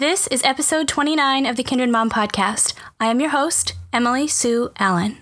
[0.00, 2.72] This is episode 29 of the Kindred Mom podcast.
[2.98, 5.18] I am your host, Emily Sue Allen.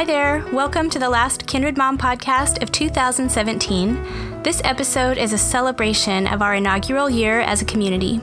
[0.00, 0.42] Hi there.
[0.50, 4.42] Welcome to the last Kindred Mom podcast of 2017.
[4.42, 8.22] This episode is a celebration of our inaugural year as a community.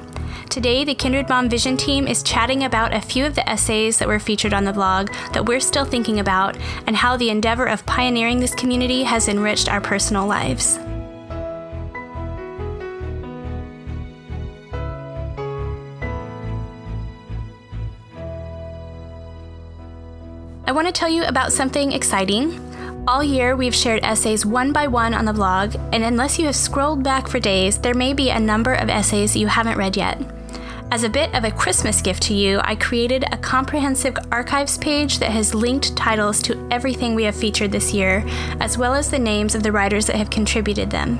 [0.50, 4.08] Today, the Kindred Mom Vision team is chatting about a few of the essays that
[4.08, 7.86] were featured on the blog that we're still thinking about and how the endeavor of
[7.86, 10.80] pioneering this community has enriched our personal lives.
[20.78, 22.62] Want to tell you about something exciting.
[23.08, 26.56] All year, we've shared essays one by one on the blog, and unless you have
[26.56, 30.22] scrolled back for days, there may be a number of essays you haven't read yet.
[30.92, 35.18] As a bit of a Christmas gift to you, I created a comprehensive archives page
[35.18, 38.24] that has linked titles to everything we have featured this year,
[38.60, 41.18] as well as the names of the writers that have contributed them.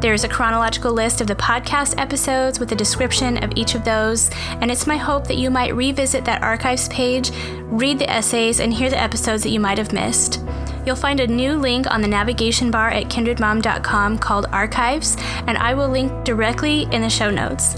[0.00, 4.30] There's a chronological list of the podcast episodes with a description of each of those,
[4.60, 7.32] and it's my hope that you might revisit that archives page,
[7.64, 10.40] read the essays, and hear the episodes that you might have missed.
[10.86, 15.16] You'll find a new link on the navigation bar at kindredmom.com called Archives,
[15.48, 17.74] and I will link directly in the show notes.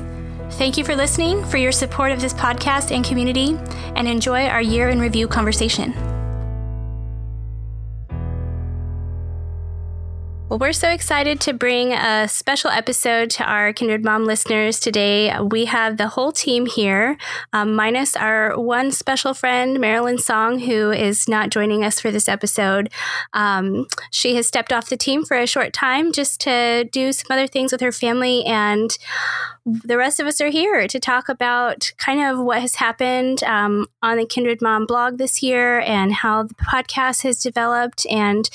[0.58, 3.56] Thank you for listening, for your support of this podcast and community,
[3.96, 5.94] and enjoy our year in review conversation.
[10.50, 15.32] Well, we're so excited to bring a special episode to our Kindred Mom listeners today.
[15.38, 17.16] We have the whole team here,
[17.52, 22.28] um, minus our one special friend, Marilynn Song, who is not joining us for this
[22.28, 22.90] episode.
[23.32, 27.28] Um, she has stepped off the team for a short time just to do some
[27.30, 28.98] other things with her family, and
[29.64, 33.86] the rest of us are here to talk about kind of what has happened um,
[34.02, 38.50] on the Kindred Mom blog this year and how the podcast has developed and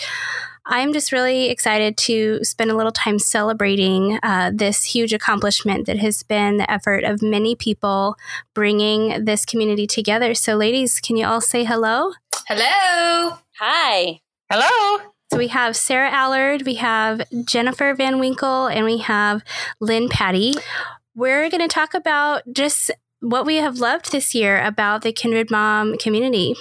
[0.67, 5.99] I'm just really excited to spend a little time celebrating uh, this huge accomplishment that
[5.99, 8.15] has been the effort of many people
[8.53, 10.33] bringing this community together.
[10.33, 12.13] So, ladies, can you all say hello?
[12.47, 13.37] Hello.
[13.59, 14.21] Hi.
[14.49, 15.03] Hello.
[15.31, 19.43] So we have Sarah Allard, we have Jennifer Van Winkle, and we have
[19.79, 20.53] Lynne Patti.
[21.15, 22.91] We're going to talk about just
[23.25, 26.55] what we have loved this year about the Kindred Mom community.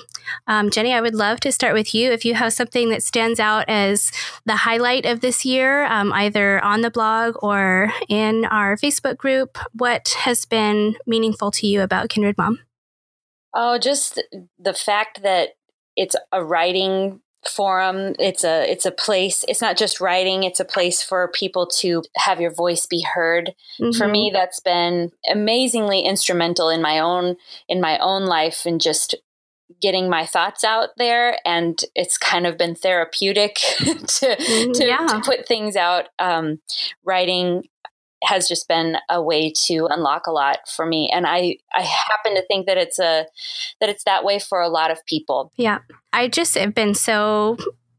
[0.46, 2.10] Um, Jenni, I would love to start with you.
[2.10, 4.10] If you have something that stands out as
[4.46, 9.58] the highlight of this year, um, either on the blog or in our Facebook group,
[9.74, 12.60] what has been meaningful to you about Kindred Mom?
[13.54, 14.22] Oh, just
[14.58, 15.50] the fact that
[15.96, 20.64] it's a writing forum it's a it's a place it's not just writing it's a
[20.64, 23.96] place for people to have your voice be heard mm-hmm.
[23.96, 24.34] for me mm-hmm.
[24.34, 27.36] that's been amazingly instrumental in my own
[27.68, 29.14] in my own life and just
[29.80, 34.72] getting my thoughts out there and it's kind of been therapeutic to, mm-hmm.
[34.72, 35.06] to, yeah.
[35.06, 36.60] to, put things out um,
[37.04, 37.64] writing
[38.24, 42.34] has just been a way to unlock a lot for me and i i happen
[42.34, 43.26] to think that it's a
[43.80, 45.78] that it's that way for a lot of people yeah
[46.12, 47.56] i just have been so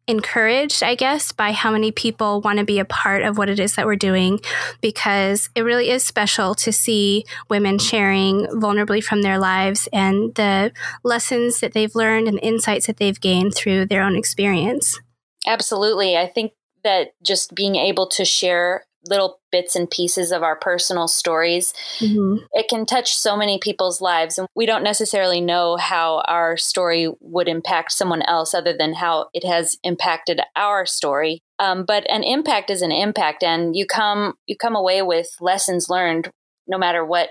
[0.08, 3.60] encouraged, I guess, by how many people want to be a part of what it
[3.60, 4.40] is that we're doing
[4.82, 10.72] because it really is special to see women sharing vulnerably from their lives and the
[11.04, 15.00] lessons that they've learned and the insights that they've gained through their own experience.
[15.48, 16.18] Absolutely.
[16.18, 16.54] I think
[16.84, 21.74] that just being able to share little bits and pieces of our personal stories.
[22.00, 22.46] Mm-hmm.
[22.54, 27.10] It can touch so many people's lives, and we don't necessarily know how our story
[27.20, 31.42] would impact someone else other than how it has impacted our story.
[31.60, 35.90] Um, but an impact is an impact, and you come you come away with lessons
[35.90, 36.30] learned,
[36.68, 37.30] no matter what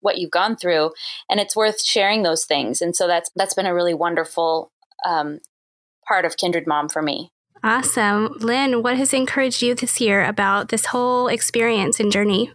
[0.00, 0.92] what you've gone through,
[1.28, 2.80] and it's worth sharing those things.
[2.80, 4.70] And so that's that's been a really wonderful
[5.04, 5.40] um,
[6.06, 7.30] part of Kindred Mom for me.
[7.62, 8.36] Awesome.
[8.38, 12.52] Lynne, what has encouraged you this year about this whole experience and journey?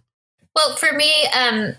[0.55, 1.73] Well, for me, um,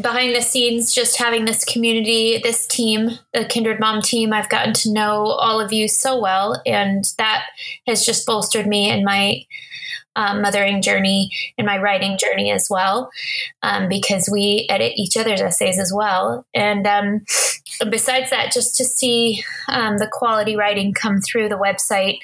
[0.00, 4.74] behind the scenes, just having this community, this team, the Kindred Mom team, I've gotten
[4.74, 6.60] to know all of you so well.
[6.66, 7.46] And that
[7.86, 9.44] has just bolstered me in my
[10.16, 13.10] um, mothering journey and my writing journey as well,
[13.62, 16.46] um, because we edit each other's essays as well.
[16.54, 17.24] And um,
[17.90, 22.18] besides that, just to see um, the quality writing come through the website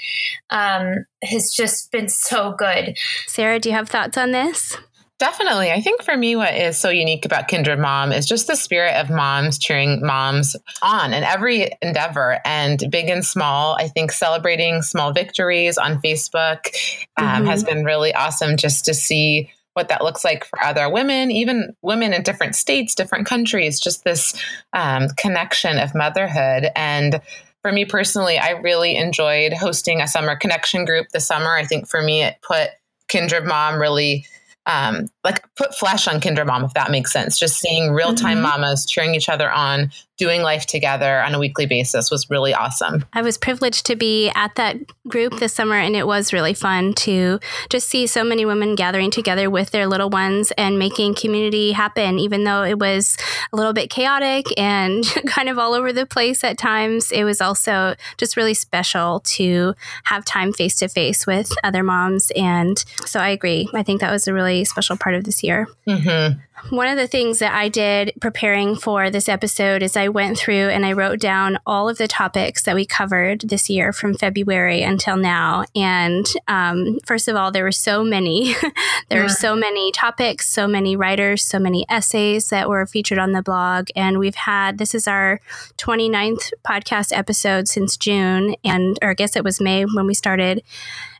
[0.50, 2.96] um, has just been so good.
[3.26, 4.76] Sarah, do you have thoughts on this?
[5.18, 5.72] Definitely.
[5.72, 8.94] I think for me, what is so unique about Kindred Mom is just the spirit
[8.94, 13.74] of moms cheering moms on in every endeavor and big and small.
[13.74, 16.68] I think celebrating small victories on Facebook
[17.16, 17.46] um, mm-hmm.
[17.46, 21.74] has been really awesome just to see what that looks like for other women, even
[21.82, 24.40] women in different states, different countries, just this
[24.72, 26.68] um, connection of motherhood.
[26.76, 27.20] And
[27.62, 31.56] for me personally, I really enjoyed hosting a summer connection group this summer.
[31.56, 32.70] I think for me, it put
[33.08, 34.24] Kindred Mom really
[34.68, 37.38] um, like put flesh on Kindred Mom, if that makes sense.
[37.38, 38.60] Just seeing real time mm-hmm.
[38.60, 43.04] mamas cheering each other on, doing life together on a weekly basis was really awesome.
[43.12, 44.76] I was privileged to be at that
[45.06, 47.38] group this summer, and it was really fun to
[47.70, 52.18] just see so many women gathering together with their little ones and making community happen,
[52.18, 53.16] even though it was
[53.52, 57.12] a little bit chaotic and kind of all over the place at times.
[57.12, 59.74] It was also just really special to
[60.04, 62.32] have time face to face with other moms.
[62.34, 63.68] And so I agree.
[63.72, 65.68] I think that was a really special part of this year.
[65.86, 66.40] Mm-hmm.
[66.70, 70.68] One of the things that I did preparing for this episode is I went through
[70.68, 74.82] and I wrote down all of the topics that we covered this year from February
[74.82, 75.64] until now.
[75.74, 78.54] And um, first of all, there were so many.
[79.08, 79.22] there yeah.
[79.22, 83.42] were so many topics, so many writers, so many essays that were featured on the
[83.42, 83.88] blog.
[83.94, 85.40] And we've had this is our
[85.76, 90.62] 29th podcast episode since June, and or I guess it was May when we started.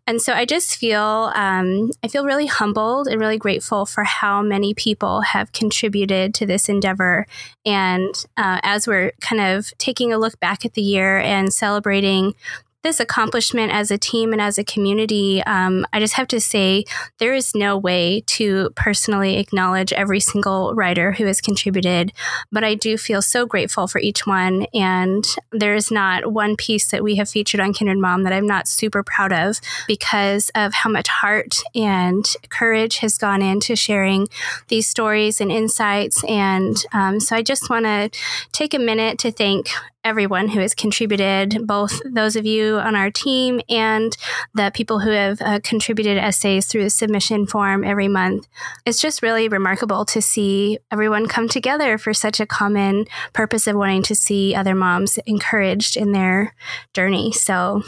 [0.08, 4.40] And so I just feel um, I feel really humbled and really grateful for how
[4.40, 7.26] many people have contributed to this endeavor.
[7.66, 12.34] And uh, as we're kind of taking a look back at the year and celebrating
[12.82, 16.84] this accomplishment as a team and as a community, um, I just have to say
[17.18, 22.12] there is no way to personally acknowledge every single writer who has contributed,
[22.52, 24.66] but I do feel so grateful for each one.
[24.72, 28.46] And there is not one piece that we have featured on Kindred Mom that I'm
[28.46, 34.28] not super proud of because of how much heart and courage has gone into sharing
[34.68, 36.22] these stories and insights.
[36.24, 38.10] And um, so I just want to
[38.52, 39.68] take a minute to thank
[40.04, 44.16] everyone who has contributed, both those of you on our team and
[44.54, 48.46] the people who have uh, contributed essays through the submission form every month.
[48.86, 53.76] It's just really remarkable to see everyone come together for such a common purpose of
[53.76, 56.54] wanting to see other moms encouraged in their
[56.94, 57.32] journey.
[57.32, 57.82] So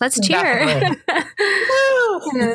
[0.00, 0.60] let's cheer.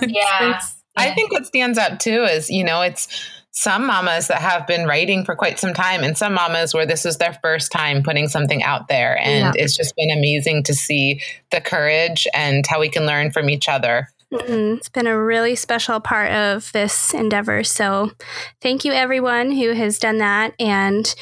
[0.07, 0.59] yeah.
[0.95, 3.07] I think what stands out too is, you know, it's
[3.55, 7.05] some mamas that have been writing for quite some time and some mamas where this
[7.05, 9.63] is their first time putting something out there and yeah.
[9.63, 11.21] it's just been amazing to see
[11.51, 14.77] the courage and how we can learn from each other Mm-hmm.
[14.77, 17.63] It's been a really special part of this endeavor.
[17.63, 18.11] So,
[18.61, 20.55] thank you, everyone who has done that.
[20.59, 21.13] And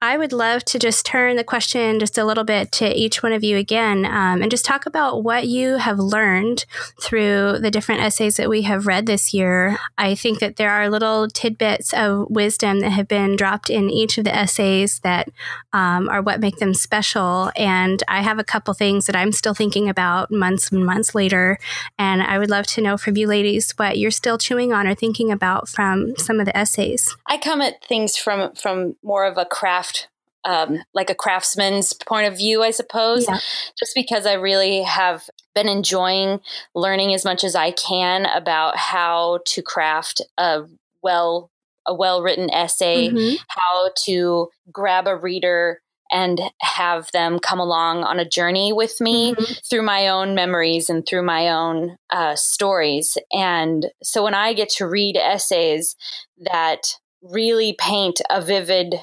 [0.00, 3.32] I would love to just turn the question just a little bit to each one
[3.32, 6.64] of you again um, and just talk about what you have learned
[7.02, 9.76] through the different essays that we have read this year.
[9.98, 14.16] I think that there are little tidbits of wisdom that have been dropped in each
[14.16, 15.28] of the essays that
[15.74, 17.50] um, are what make them special.
[17.56, 21.58] And I have a couple things that I'm still thinking about months and months later.
[21.98, 24.94] And I would love to know from you ladies what you're still chewing on or
[24.94, 27.16] thinking about from some of the essays.
[27.26, 30.08] I come at things from from more of a craft
[30.44, 33.38] um, like a craftsman's point of view, I suppose, yeah.
[33.78, 35.22] just because I really have
[35.54, 36.40] been enjoying
[36.74, 40.64] learning as much as I can about how to craft a
[41.02, 41.50] well
[41.86, 43.36] a well written essay, mm-hmm.
[43.48, 45.80] how to grab a reader
[46.10, 49.52] and have them come along on a journey with me mm-hmm.
[49.68, 53.18] through my own memories and through my own uh, stories.
[53.32, 55.96] And so when I get to read essays
[56.38, 56.82] that
[57.22, 58.94] really paint a vivid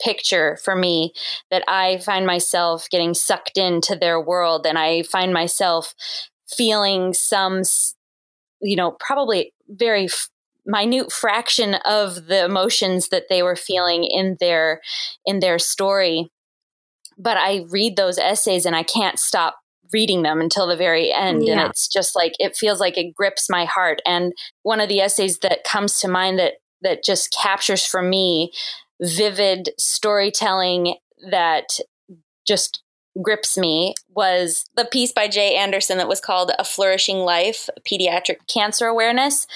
[0.00, 1.12] picture for me,
[1.50, 5.94] that I find myself getting sucked into their world and I find myself
[6.46, 7.62] feeling some,
[8.60, 10.08] you know, probably very
[10.66, 14.80] minute fraction of the emotions that they were feeling in their
[15.26, 16.30] in their story
[17.18, 19.56] but I read those essays and I can't stop
[19.92, 21.46] reading them until the very end.
[21.46, 21.52] Yeah.
[21.52, 24.00] And it's just like, it feels like it grips my heart.
[24.04, 28.52] And one of the essays that comes to mind that, that just captures for me
[29.00, 30.96] vivid storytelling
[31.30, 31.78] that
[32.46, 32.82] just
[33.22, 38.38] grips me was the piece by Jai Anderson that was called A Flourishing Life Pediatric
[38.52, 39.46] Cancer Awareness.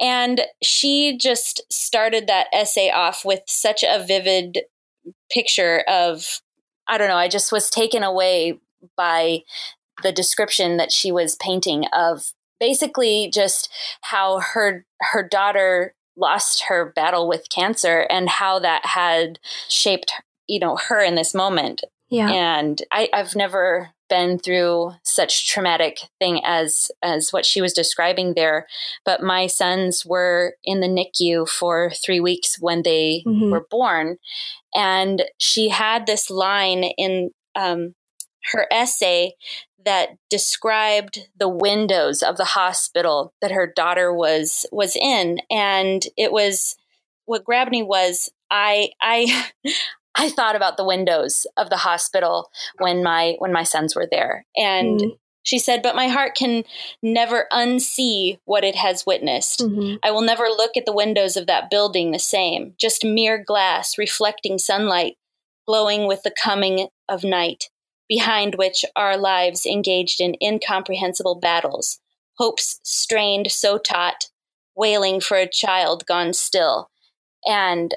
[0.00, 4.62] And she just started that essay off with such a vivid
[5.30, 6.40] picture of
[6.88, 8.60] I don't know, I just was taken away
[8.96, 9.42] by
[10.02, 13.68] the description that she was painting of basically just
[14.02, 20.12] how her her daughter lost her battle with cancer and how that had shaped
[20.48, 21.82] you know her in this moment.
[22.10, 22.30] Yeah.
[22.30, 28.34] And I, i've never been through such traumatic thing as as what she was describing
[28.34, 28.66] there
[29.04, 33.50] but my sons were in the nicu for three weeks when they mm-hmm.
[33.50, 34.16] were born
[34.74, 37.94] and she had this line in um,
[38.52, 39.32] her essay
[39.84, 46.32] that described the windows of the hospital that her daughter was was in and it
[46.32, 46.76] was
[47.24, 49.50] what grabbed me was I I
[50.18, 54.44] I thought about the windows of the hospital when my when my sons were there
[54.56, 55.18] and mm.
[55.48, 56.62] She said, But my heart can
[57.02, 59.60] never unsee what it has witnessed.
[59.60, 59.94] Mm-hmm.
[60.02, 63.96] I will never look at the windows of that building the same, just mere glass
[63.96, 65.16] reflecting sunlight,
[65.66, 67.70] glowing with the coming of night,
[68.10, 71.98] behind which our lives engaged in incomprehensible battles,
[72.36, 74.28] hopes strained so taut,
[74.76, 76.90] wailing for a child gone still.
[77.46, 77.94] And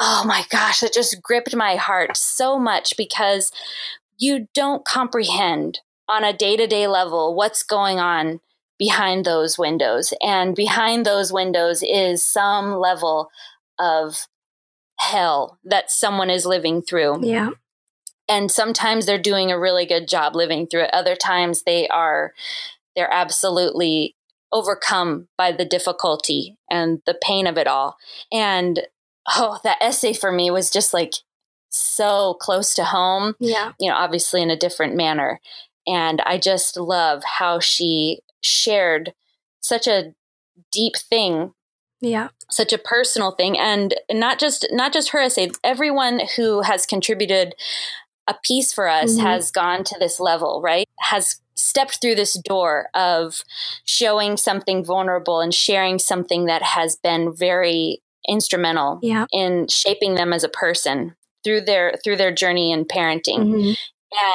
[0.00, 3.52] oh my gosh, it just gripped my heart so much because
[4.18, 8.40] you don't comprehend on a day to day level what's going on
[8.78, 10.14] behind those windows.
[10.22, 13.30] And behind those windows is some level
[13.78, 14.26] of
[14.98, 17.24] hell that someone is living through.
[17.24, 17.50] Yeah.
[18.26, 20.94] And sometimes they're doing a really good job living through it.
[20.94, 22.32] Other times they are
[22.96, 24.16] they're absolutely
[24.52, 27.96] overcome by the difficulty and the pain of it all.
[28.32, 28.80] And
[29.30, 31.14] oh, that essay for me was just like
[31.68, 33.34] so close to home.
[33.38, 33.72] Yeah.
[33.78, 35.40] You know, obviously in a different manner.
[35.86, 39.14] And I just love how she shared
[39.60, 40.14] such a
[40.72, 41.52] deep thing
[42.00, 46.86] yeah such a personal thing and not just not just her essay everyone who has
[46.86, 47.54] contributed
[48.26, 49.26] a piece for us mm-hmm.
[49.26, 53.42] has gone to this level right has stepped through this door of
[53.84, 59.26] showing something vulnerable and sharing something that has been very instrumental yeah.
[59.32, 63.72] in shaping them as a person through their through their journey in parenting mm-hmm.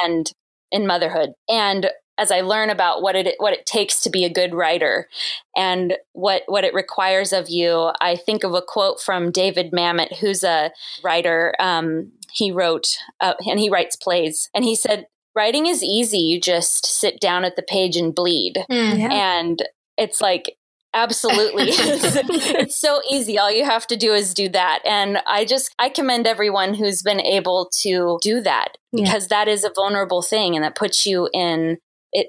[0.02, 0.32] and
[0.72, 4.32] in motherhood and as I learn about what it what it takes to be a
[4.32, 5.08] good writer
[5.56, 10.16] and what what it requires of you, I think of a quote from David Mamet,
[10.18, 11.54] who's a writer.
[11.58, 16.18] Um, he wrote uh, and he writes plays, and he said, "Writing is easy.
[16.18, 19.12] You just sit down at the page and bleed." Mm, yeah.
[19.12, 19.62] And
[19.98, 20.56] it's like
[20.96, 21.68] absolutely.
[21.68, 22.16] It's,
[22.54, 23.38] it's, so easy.
[23.38, 24.80] All you have to do is do that.
[24.84, 29.44] And i just i commend everyone who's been able to do that because yeah.
[29.44, 31.78] that is a vulnerable thing and that puts you in
[32.12, 32.28] it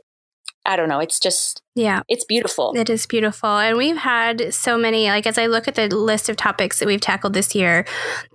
[0.65, 2.01] i don't know it's just yeah.
[2.07, 2.73] it's beautiful.
[2.75, 3.55] It is beautiful.
[3.55, 6.87] And we've had so many like as i look at the list of topics that
[6.87, 7.85] we've tackled this year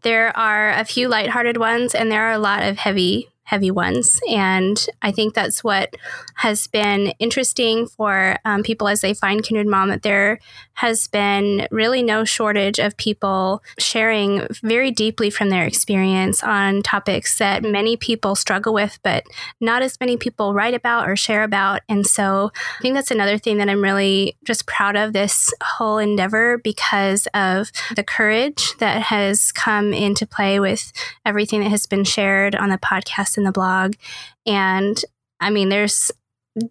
[0.02, 4.18] there are a few lighthearted ones and there are a lot of heavy heavy ones.
[4.30, 5.94] And I think that's what
[6.36, 10.38] has been interesting for um, people as they find Kindred Mom that there
[10.72, 17.36] has been really no shortage of people sharing very deeply from their experience on topics
[17.36, 19.22] that many people struggle with, but
[19.60, 21.82] not as many people write about or share about.
[21.90, 25.98] And so I think that's another thing that I'm really just proud of this whole
[25.98, 30.90] endeavor because of the courage that has come into play with
[31.26, 33.94] everything that has been shared on the podcast and the blog.
[34.46, 35.02] And
[35.40, 36.12] I mean, there's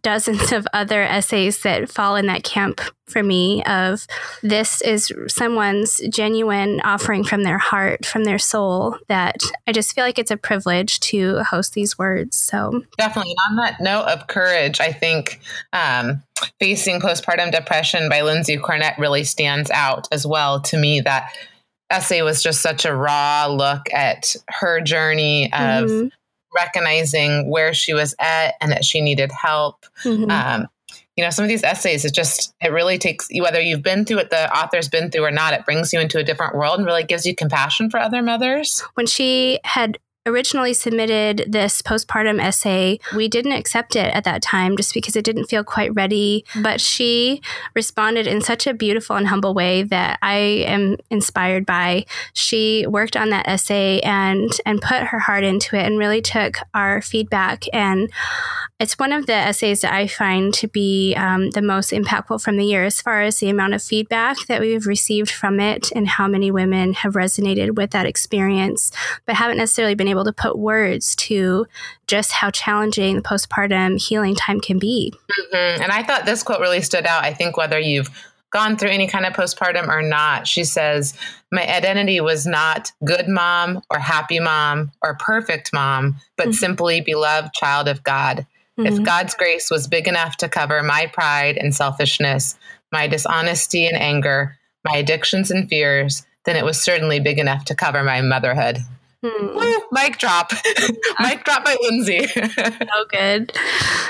[0.04, 4.06] dozens of other essays that fall in that camp for me of
[4.44, 9.38] this is someone's genuine offering from their heart from their soul that
[9.68, 12.38] i just feel like it's a privilege to host these words.
[12.38, 13.36] So definitely.
[13.50, 15.42] On that note of courage i think
[15.74, 16.22] um,
[16.60, 21.01] facing postpartum depression by Lindsey Cornett really stands out as well to me.
[21.01, 21.32] That
[21.90, 26.08] essay was just such a raw look at her journey of mm-hmm
[26.53, 29.86] recognizing where she was at and that she needed help.
[30.03, 30.29] Mm-hmm.
[30.29, 30.67] Um,
[31.17, 34.05] you know, some of these essays, it just, it really takes you, whether you've been
[34.05, 36.77] through what the author's been through or not, it brings you into a different world
[36.77, 38.81] and really gives you compassion for other mothers.
[38.93, 44.78] When she had originally submitted this postpartum essay, we didn't accept it at that time
[44.78, 46.46] just because it didn't feel quite ready.
[46.62, 47.42] But she
[47.75, 52.06] responded in such a beautiful and humble way that I am inspired by.
[52.34, 56.58] She worked on that essay and and put her heart into it and really took
[56.74, 57.66] our feedback.
[57.74, 58.10] And
[58.82, 62.58] it's one of the essays that I find to be um, the most impactful from
[62.58, 66.08] the year as far as the amount of feedback that we've received from it and
[66.08, 68.92] how many women have resonated with that experience,
[69.28, 71.68] but haven't necessarily been able to put words to
[72.08, 75.14] just how challenging the postpartum healing time can be.
[75.30, 75.84] Mm-hmm.
[75.84, 77.24] And I thought this quote really stood out.
[77.24, 78.10] I think whether you've
[78.50, 81.14] gone through any kind of postpartum or not, she says,
[81.52, 86.54] My identity was not good mom or happy mom or perfect mom, but mm-hmm.
[86.54, 88.48] simply beloved child of God.
[88.80, 88.86] Mm-hmm.
[88.86, 92.58] If God's grace was big enough to cover my pride and selfishness,
[92.92, 97.75] my dishonesty and anger, my addictions and fears, then it was certainly big enough to
[97.75, 98.80] cover my motherhood.
[99.24, 99.56] Hmm.
[99.56, 100.51] Woo, mic drop.
[101.20, 102.25] mic drop by Lindsey.
[102.25, 103.51] so good.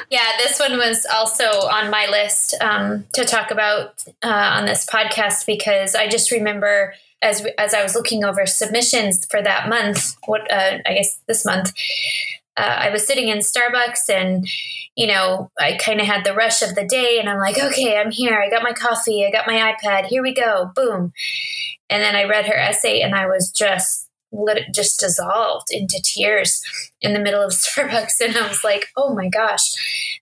[0.09, 4.85] Yeah, this one was also on my list um, to talk about uh, on this
[4.85, 10.15] podcast because I just remember as as I was looking over submissions for that month,
[10.25, 11.73] what uh, I guess this month,
[12.57, 14.45] uh, I was sitting in Starbucks and,
[14.95, 17.97] you know, I kind of had the rush of the day and I'm like, okay,
[17.97, 18.39] I'm here.
[18.39, 19.25] I got my coffee.
[19.25, 20.07] I got my iPad.
[20.07, 20.71] Here we go.
[20.75, 21.13] Boom.
[21.89, 26.61] And then I read her essay and I was just lit, just dissolved into tears
[27.01, 28.19] in the middle of Starbucks.
[28.21, 29.71] And I was like, oh my gosh.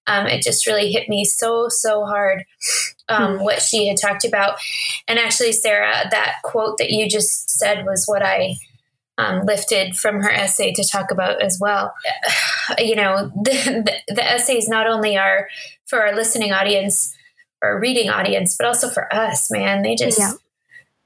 [0.08, 2.46] Um, it just really hit me so, so hard
[3.10, 4.60] um, mm what she had talked about.
[5.08, 8.58] And actually, Sarah, that quote that you just said was what I
[9.20, 11.94] um, lifted from her essay to talk about as well.
[12.78, 15.50] You know, the, the, the essays not only are
[15.88, 17.18] for our listening audience
[17.64, 19.82] or reading audience, but also for us, man.
[19.82, 20.34] They just, yeah.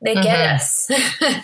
[0.02, 0.24] they mm-hmm.
[0.24, 0.92] get us.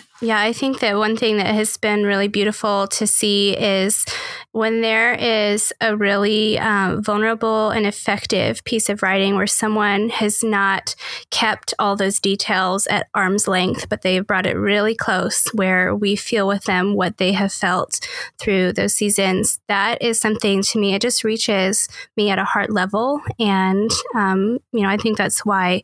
[0.22, 4.04] Yeah, I think that one thing that has been really beautiful to see is
[4.52, 10.42] when there is a really um, vulnerable and effective piece of writing where someone has
[10.42, 10.94] not
[11.30, 16.16] kept all those details at arm's length, but they've brought it really close where we
[16.16, 18.00] feel with them what they have felt
[18.38, 19.60] through those seasons.
[19.68, 23.20] That is something to me, it just reaches me at a heart level.
[23.38, 25.82] And, um, you know, I think that's why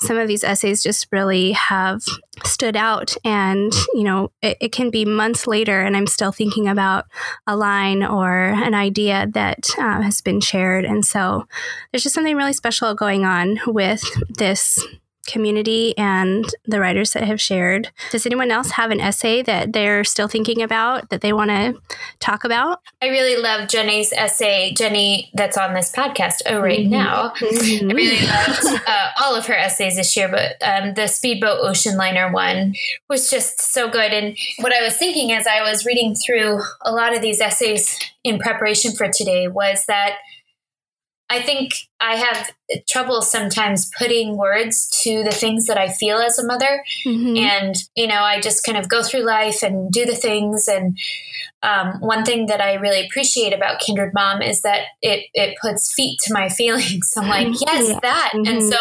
[0.00, 2.02] some of these essays just really have
[2.44, 6.68] stood out and you know, it, it, can be months later and I'm still thinking
[6.68, 7.06] about
[7.46, 10.84] a line or an idea that uh, has been shared.
[10.84, 11.46] And so
[11.90, 14.84] there's just something really special going on with this
[15.28, 17.90] community and the writers that have shared.
[18.10, 21.80] Does anyone else have an essay that they're still thinking about that they want to
[22.18, 22.80] talk about?
[23.00, 26.90] I really love Jenni's essay, Jenni, that's on this podcast, Oh, right mm-hmm.
[26.90, 27.32] now.
[27.38, 27.90] Mm-hmm.
[27.90, 31.96] I really loved uh, all of her essays this year, but um, the Speedboat Ocean
[31.96, 32.74] Liner one
[33.08, 34.12] was just so good.
[34.12, 37.98] And what I was thinking as I was reading through a lot of these essays
[38.24, 40.14] in preparation for today was that
[41.30, 42.50] I think I have
[42.88, 46.82] trouble sometimes putting words to the things that I feel as a mother.
[47.06, 47.36] Mm-hmm.
[47.36, 50.68] And, you know, I just kind of go through life and do the things.
[50.68, 50.98] And
[51.62, 55.92] um, one thing that I really appreciate about Kindred Mom is that it, it puts
[55.92, 57.12] feet to my feelings.
[57.16, 57.98] I'm like, yes, yeah.
[58.00, 58.32] that.
[58.34, 58.46] Mm-hmm.
[58.46, 58.78] And so,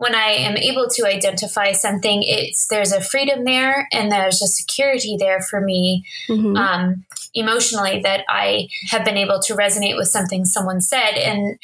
[0.00, 4.46] when I am able to identify something, it's there's a freedom there and there's a
[4.46, 6.56] security there for me mm-hmm.
[6.56, 11.18] um, emotionally that I have been able to resonate with something someone said.
[11.18, 11.58] And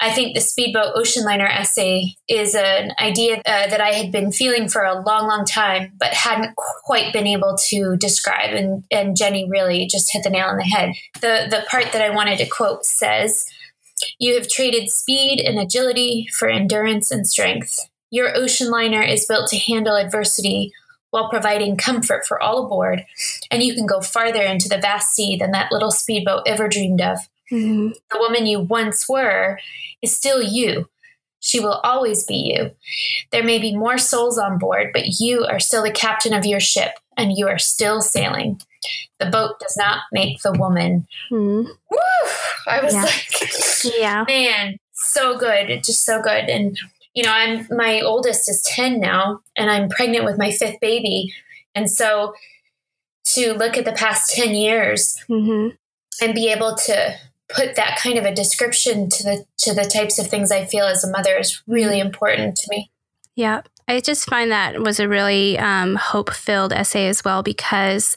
[0.00, 4.32] I think the Speedboat Ocean Liner essay is an idea uh, that I had been
[4.32, 8.54] feeling for a long, long time, but hadn't quite been able to describe.
[8.54, 10.94] And, and Jenni really just hit the nail on the head.
[11.20, 13.44] The, the part that I wanted to quote says,
[14.18, 17.78] you have traded speed and agility for endurance and strength.
[18.10, 20.72] Your ocean liner is built to handle adversity
[21.10, 23.06] while providing comfort for all aboard,
[23.50, 27.00] and you can go farther into the vast sea than that little speedboat ever dreamed
[27.00, 27.18] of.
[27.52, 27.90] Mm-hmm.
[28.10, 29.60] The woman you once were
[30.02, 30.88] is still you.
[31.38, 32.70] She will always be you.
[33.30, 36.58] There may be more souls on board, but you are still the captain of your
[36.58, 38.60] ship, and you are still sailing.
[39.18, 41.06] The boat does not make the woman.
[41.30, 41.70] Mm-hmm.
[41.90, 42.30] Woo!
[42.66, 43.02] I was yeah.
[43.02, 45.70] like, yeah, man, so good.
[45.70, 46.48] It's just so good.
[46.48, 46.78] And
[47.14, 51.32] you know, I'm my oldest is 10 now and I'm pregnant with my fifth baby.
[51.74, 52.34] And so
[53.34, 55.74] to look at the past 10 years mm-hmm.
[56.22, 57.14] and be able to
[57.48, 60.86] put that kind of a description to the to the types of things I feel
[60.86, 62.06] as a mother is really mm-hmm.
[62.06, 62.90] important to me.
[63.34, 63.62] Yeah.
[63.86, 68.16] I just find that was a really um, hope filled essay as well because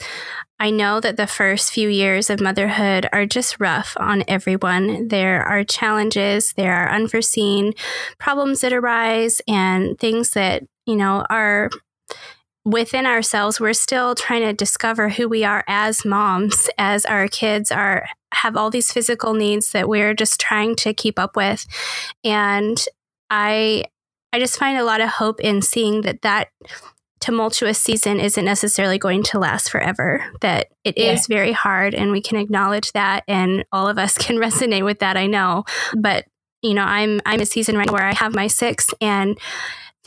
[0.60, 5.10] I know that the first few years of motherhood are just rough on everyone.
[5.10, 7.74] There are challenges, there are unforeseen
[8.18, 11.70] problems that arise, and things that, you know, are
[12.66, 13.60] within ourselves.
[13.60, 18.58] We're still trying to discover who we are as moms, as our kids are have
[18.58, 21.66] all these physical needs that we're just trying to keep up with.
[22.24, 22.84] And
[23.30, 23.86] I
[24.38, 26.50] I just find a lot of hope in seeing that that
[27.20, 31.14] tumultuous season isn't necessarily going to last forever, that it yeah.
[31.14, 35.00] is very hard and we can acknowledge that and all of us can resonate with
[35.00, 35.64] that, I know.
[35.98, 36.26] But
[36.62, 39.40] you know, I'm I'm a season right where I have my six and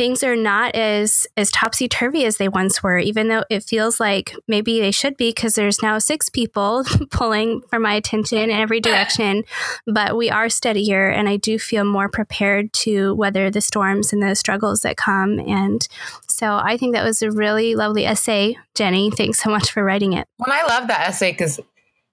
[0.01, 4.01] things are not as as topsy turvy as they once were, even though it feels
[4.01, 8.51] like maybe they should be because there's now six people pulling for my attention in
[8.51, 9.45] every direction.
[9.87, 14.23] But we are steadier, and I do feel more prepared to weather the storms and
[14.23, 15.39] the struggles that come.
[15.39, 15.87] And
[16.31, 19.15] so I think that was a really lovely essay, Jenni.
[19.15, 20.27] Thanks so much for writing it.
[20.39, 21.61] Well, I love that essay because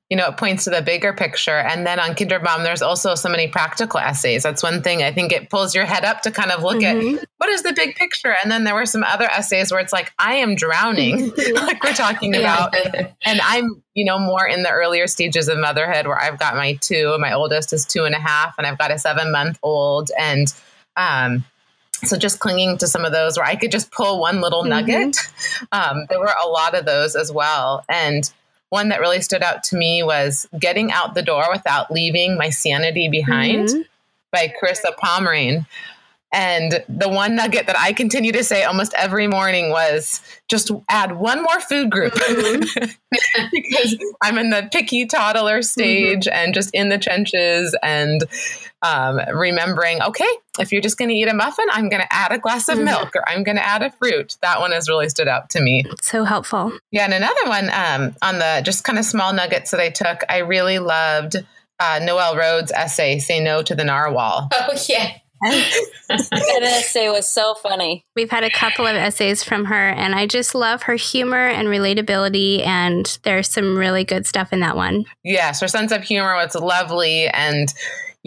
[0.10, 1.58] you know, it points to the bigger picture.
[1.58, 4.44] And then on Kindred Mom, there's also so many practical essays.
[4.44, 5.04] That's one thing.
[5.04, 7.18] I think it pulls your head up to kind of look mm-hmm.
[7.18, 8.34] at what is the big picture.
[8.42, 11.94] And then there were some other essays where it's like, I am drowning, like we're
[11.94, 12.74] talking about.
[13.26, 16.78] and I'm, you know, more in the earlier stages of motherhood where I've got my
[16.80, 20.10] two, my oldest is two and a half, and I've got a seven month old.
[20.18, 20.54] And,
[20.96, 21.44] um,
[22.04, 24.70] so just clinging to some of those where I could just pull one little mm-hmm.
[24.70, 25.18] nugget.
[25.74, 27.84] Um, there were a lot of those as well.
[27.90, 28.32] And
[28.70, 32.50] one that really stood out to me was Getting Out the Door Without Leaving My
[32.50, 33.82] Sanity Behind mm-hmm.
[34.32, 35.66] by Charissa Pomrehn.
[36.34, 41.14] And the one nugget that I continue to say almost every morning was just add
[41.14, 42.86] one more food group mm-hmm.
[43.54, 46.36] because I'm in the picky toddler stage mm-hmm.
[46.36, 48.26] and just in the trenches and
[48.82, 50.28] um, remembering, okay,
[50.60, 52.76] if you're just going to eat a muffin, I'm going to add a glass of
[52.76, 52.86] mm-hmm.
[52.86, 54.38] milk or I'm going to add a fruit.
[54.42, 55.84] That one has really stood out to me.
[56.02, 56.78] So helpful.
[56.92, 57.06] Yeah.
[57.06, 60.40] And another one um, on the just kind of small nuggets that I took, I
[60.40, 61.38] really loved
[61.80, 64.50] uh, Noelle Rhodes' essay, Say No to the Narwhal.
[64.70, 68.04] Oh, yeah that essay was so funny.
[68.16, 71.68] We've had a couple of essays from her, and I just love her humor and
[71.68, 72.66] relatability.
[72.66, 75.06] And there's some really good stuff in that one.
[75.24, 77.72] Yes, her sense of humor was lovely, and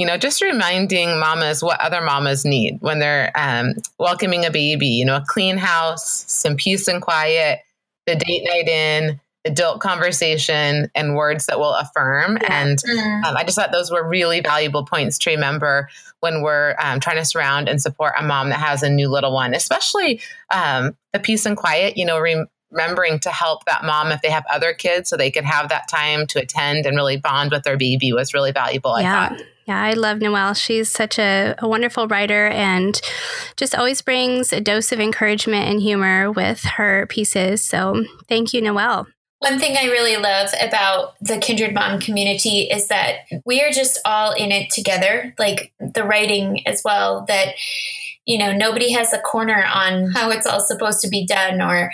[0.00, 4.86] you know, just reminding mamas what other mamas need when they're um, welcoming a baby.
[4.86, 7.60] You know, a clean house, some peace and quiet,
[8.06, 12.38] the date night in adult conversation and words that will affirm.
[12.40, 12.62] Yeah.
[12.62, 13.24] And mm-hmm.
[13.26, 17.18] um, I just thought those were really valuable points to remember when we're um, trying
[17.18, 21.18] to surround and support a mom that has a new little one, especially um, the
[21.18, 24.72] peace and quiet, you know, re- remembering to help that mom if they have other
[24.72, 28.14] kids so they could have that time to attend and really bond with their baby
[28.14, 29.24] was really valuable, yeah.
[29.24, 29.42] I thought.
[29.70, 30.54] Yeah, I love Noelle.
[30.54, 33.00] She's such a, a, wonderful writer and
[33.56, 37.64] just always brings a dose of encouragement and humor with her pieces.
[37.64, 39.06] So thank you, Noelle.
[39.38, 44.00] One thing I really love about the Kindred Mom community is that we are just
[44.04, 47.54] all in it together, like the writing as well, that
[48.26, 51.92] you know nobody has a corner on how it's all supposed to be done or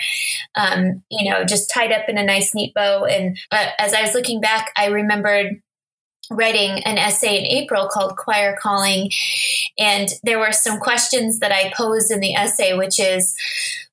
[0.55, 4.01] um, you know just tied up in a nice neat bow and uh, as i
[4.01, 5.61] was looking back i remembered
[6.29, 9.11] writing an essay in April called Choir Calling.
[9.77, 13.35] And there were some questions that I posed in the essay, which is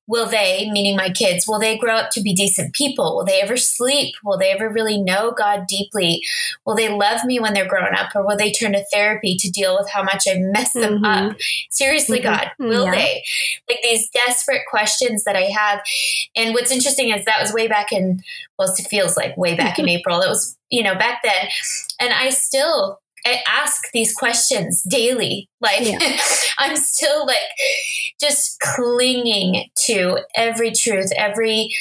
[0.07, 3.15] will they, meaning my kids, will they grow up to be decent people?
[3.15, 4.13] Will they ever sleep?
[4.23, 6.21] Will they ever really know God deeply?
[6.65, 8.11] Will they love me when they're grown up?
[8.15, 11.05] Or will they turn to therapy to deal with how much I mess them mm-hmm.
[11.05, 11.37] up?
[11.69, 12.33] Seriously, mm-hmm.
[12.33, 12.91] God, will yeah.
[12.91, 13.23] they?
[13.67, 15.81] Like these desperate questions that I have.
[16.35, 18.21] And what's interesting is that was way back in,
[18.59, 20.21] well, it feels like way back in April.
[20.21, 21.47] It was, you know, back then.
[21.99, 25.49] And I still I ask these questions daily.
[25.59, 26.17] Like yeah.
[26.59, 27.37] I'm still like
[28.19, 31.73] just clinging to every truth, every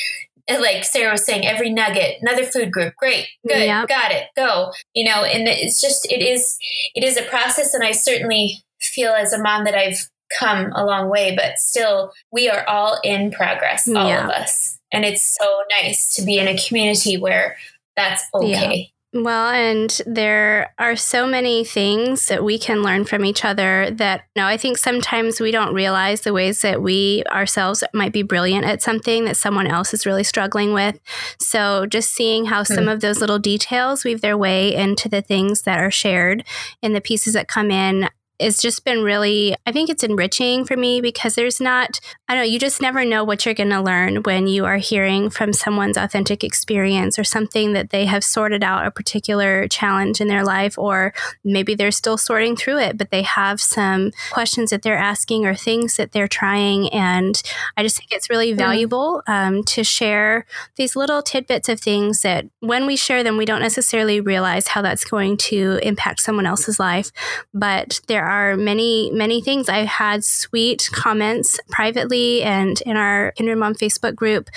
[0.48, 3.88] like Sarah was saying, every nugget, another food group, great, good, yep.
[3.88, 4.72] got it, go.
[4.94, 6.58] You know, and it's just it is
[6.94, 10.84] it is a process, and I certainly feel as a mom that I've come a
[10.84, 14.24] long way, but still we are all in progress, all yeah.
[14.24, 14.78] of us.
[14.92, 17.56] And it's so nice to be in a community where
[17.96, 18.94] that's okay.
[19.16, 24.24] Well, and there are so many things that we can learn from each other that
[24.34, 28.24] you know, I think sometimes we don't realize the ways that we ourselves might be
[28.24, 30.98] brilliant at something that someone else is really struggling with.
[31.38, 32.92] So just seeing how some mm.
[32.92, 36.44] of those little details weave their way into the things that are shared
[36.82, 40.76] in the pieces that come in, it's just been really, I think it's enriching for
[40.76, 43.80] me because there's not, I don't know, you just never know what you're going to
[43.80, 48.64] learn when you are hearing from someone's authentic experience or something that they have sorted
[48.64, 53.10] out a particular challenge in their life, or maybe they're still sorting through it, but
[53.10, 56.92] they have some questions that they're asking or things that they're trying.
[56.92, 57.40] And
[57.76, 58.58] I just think it's really mm-hmm.
[58.58, 60.44] valuable um, to share
[60.74, 64.82] these little tidbits of things that when we share them, we don't necessarily realize how
[64.82, 67.12] that's going to impact someone else's life,
[67.52, 69.68] but there there are many, many things.
[69.68, 74.50] I've had sweet comments privately and in our Kindred Mom Facebook group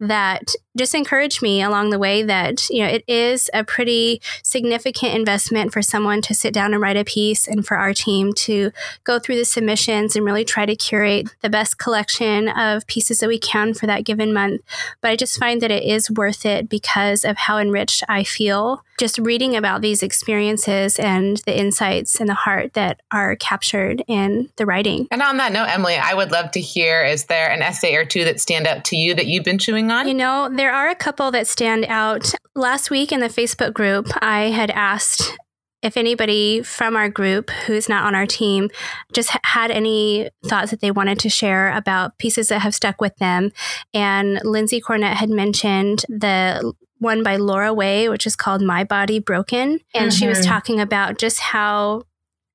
[0.00, 5.14] that just encouraged me along the way that, you know, it is a pretty significant
[5.14, 8.72] investment for someone to sit down and write a piece and for our team to
[9.04, 13.28] go through the submissions and really try to curate the best collection of pieces that
[13.28, 14.62] we can for that given month.
[15.00, 18.82] But I just find that it is worth it because of how enriched I feel
[18.98, 24.48] just reading about these experiences and the insights and the heart that are captured in
[24.56, 25.08] the writing.
[25.10, 28.04] And on that note, Emily, I would love to hear is there an essay or
[28.04, 30.06] two that stand out to you that you've been chewing on?
[30.06, 32.32] You know, there are a couple that stand out.
[32.54, 35.36] Last week in the Facebook group, I had asked
[35.82, 38.70] if anybody from our group who's not on our team
[39.12, 43.16] just had any thoughts that they wanted to share about pieces that have stuck with
[43.16, 43.50] them.
[43.92, 49.18] And Lindsey Cornett had mentioned the one by Laura Way, which is called My Body
[49.18, 49.80] Broken.
[49.92, 50.16] And mm-hmm.
[50.16, 50.48] she was mm-hmm.
[50.48, 52.04] talking about just how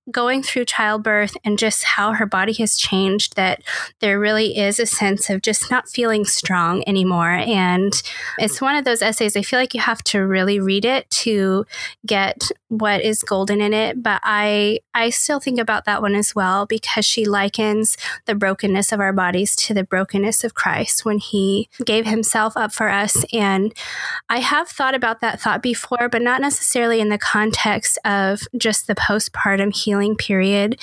[0.09, 3.61] going through childbirth and just how her body has changed, that
[3.99, 7.31] there really is a sense of just not feeling strong anymore.
[7.31, 7.93] And
[8.39, 11.65] it's one of those essays, I feel like you have to really read it to
[12.05, 14.01] get what is golden in it.
[14.01, 18.91] But I, I still think about that one as well because she likens the brokenness
[18.91, 23.25] of our bodies to the brokenness of Christ when he gave himself up for us.
[23.33, 23.73] And
[24.29, 28.87] I have thought about that thought before, but not necessarily in the context of just
[28.87, 30.79] the postpartum healing period.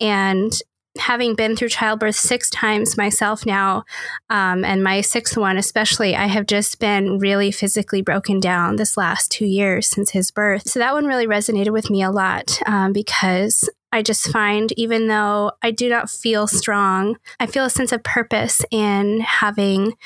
[0.00, 0.52] And
[0.98, 3.84] having been through childbirth six times myself now,
[4.30, 8.96] um, and my sixth one especially, I have just been really physically broken down this
[8.96, 10.68] last two years since his birth.
[10.68, 15.08] So that one really resonated with me a lot um, because I just find, even
[15.08, 19.96] though I do not feel strong, I feel a sense of purpose in having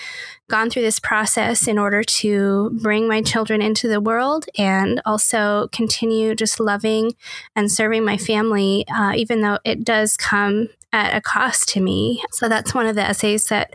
[0.49, 5.67] gone through this process in order to bring my children into the world and also
[5.73, 7.15] continue just loving
[7.57, 12.23] and serving my family, uh, even though it does come at a cost to me.
[12.31, 13.75] So that's one of the essays that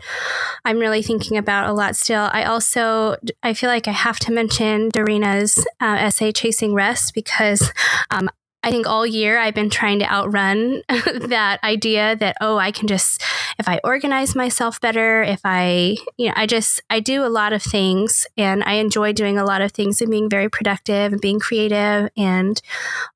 [0.64, 2.30] I'm really thinking about a lot still.
[2.32, 7.70] I also I feel like I have to mention Dorina's uh, essay Chasing Rest because
[8.10, 8.30] um,
[8.66, 12.88] I think all year I've been trying to outrun that idea that, oh, I can
[12.88, 13.22] just,
[13.60, 17.52] if I organize myself better, if I, you know, I just, I do a lot
[17.52, 21.20] of things and I enjoy doing a lot of things and being very productive and
[21.20, 22.60] being creative and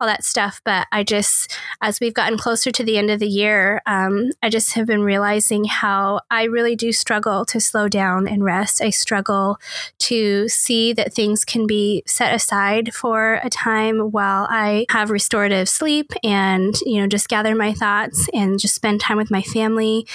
[0.01, 0.61] all that stuff.
[0.65, 4.51] But I just, as we've gotten closer to the end of the year, um, I
[4.51, 8.81] just have been realizing how I really do struggle to slow down and rest.
[8.81, 9.59] I struggle
[9.99, 15.40] to see that things can be set aside for a time while I have restored
[15.41, 19.41] restorative sleep and, you know, just gather my thoughts and just spend time with my
[19.41, 20.07] family.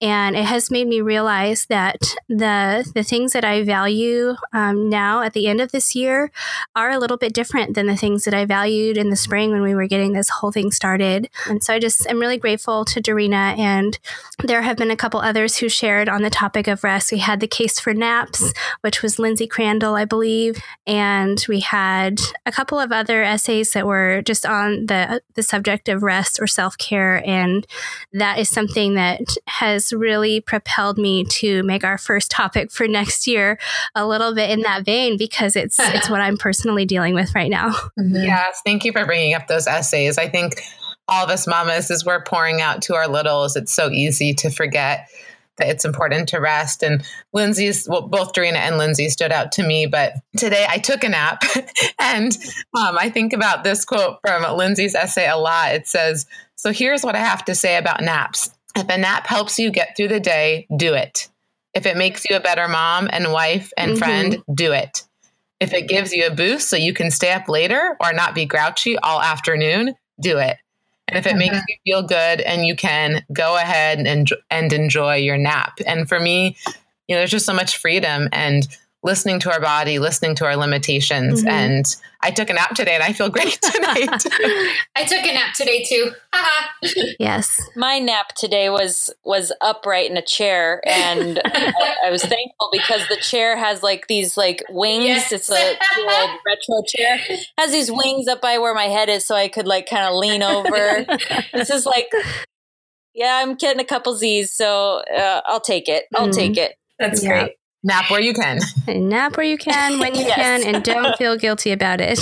[0.00, 5.22] And it has made me realize that the, the things that I value um, now
[5.22, 6.30] at the end of this year
[6.76, 9.62] are a little bit different than the things that I valued in the spring when
[9.62, 11.30] we were getting this whole thing started.
[11.48, 13.56] And so I just am really grateful to Dorina.
[13.58, 13.98] And
[14.42, 17.10] there have been a couple others who shared on the topic of rest.
[17.10, 20.62] We had the case for naps, which was Lindsay Crandall, I believe.
[20.86, 25.88] And we had a couple of other essays that were just on the the subject
[25.88, 27.66] of rest or self care, and
[28.12, 33.26] that is something that has really propelled me to make our first topic for next
[33.26, 33.58] year
[33.94, 37.50] a little bit in that vein because it's it's what I'm personally dealing with right
[37.50, 37.74] now.
[37.98, 38.24] Mm-hmm.
[38.24, 40.18] Yes, thank you for bringing up those essays.
[40.18, 40.60] I think
[41.06, 44.50] all of us mamas, as we're pouring out to our littles, it's so easy to
[44.50, 45.08] forget
[45.56, 46.82] that it's important to rest.
[46.82, 49.86] And Lindsay's, well, both Dorina and Lindsay stood out to me.
[49.86, 51.42] But today I took a nap.
[51.98, 52.36] and
[52.74, 55.74] um, I think about this quote from Lindsay's essay a lot.
[55.74, 58.50] It says, So here's what I have to say about naps.
[58.76, 61.28] If a nap helps you get through the day, do it.
[61.74, 63.98] If it makes you a better mom and wife and mm-hmm.
[63.98, 65.04] friend, do it.
[65.60, 68.44] If it gives you a boost so you can stay up later or not be
[68.44, 70.56] grouchy all afternoon, do it.
[71.08, 75.16] And if it makes you feel good and you can go ahead and and enjoy
[75.16, 75.78] your nap.
[75.86, 76.56] And for me,
[77.08, 78.66] you know, there's just so much freedom and
[79.04, 81.40] listening to our body, listening to our limitations.
[81.40, 81.48] Mm-hmm.
[81.48, 84.08] And I took a nap today and I feel great tonight.
[84.96, 86.10] I took a nap today too.
[87.20, 87.60] yes.
[87.76, 93.06] My nap today was was upright in a chair and I, I, was thankful because
[93.08, 95.04] the chair has like these like wings.
[95.04, 95.32] Yes.
[95.32, 97.20] It's a old retro chair.
[97.28, 100.06] It has these wings up by where my head is so I could like kind
[100.06, 101.06] of lean over.
[101.52, 102.10] this is like
[103.14, 106.06] yeah, I'm getting a couple Z's, so uh, I'll take it.
[106.16, 106.34] I'll mm.
[106.34, 106.74] take it.
[106.98, 107.44] That's yeah.
[107.44, 107.52] great.
[107.84, 108.60] Nap where you can.
[108.88, 110.34] nap where you can, when you yes.
[110.34, 112.18] can, and don't feel guilty about it.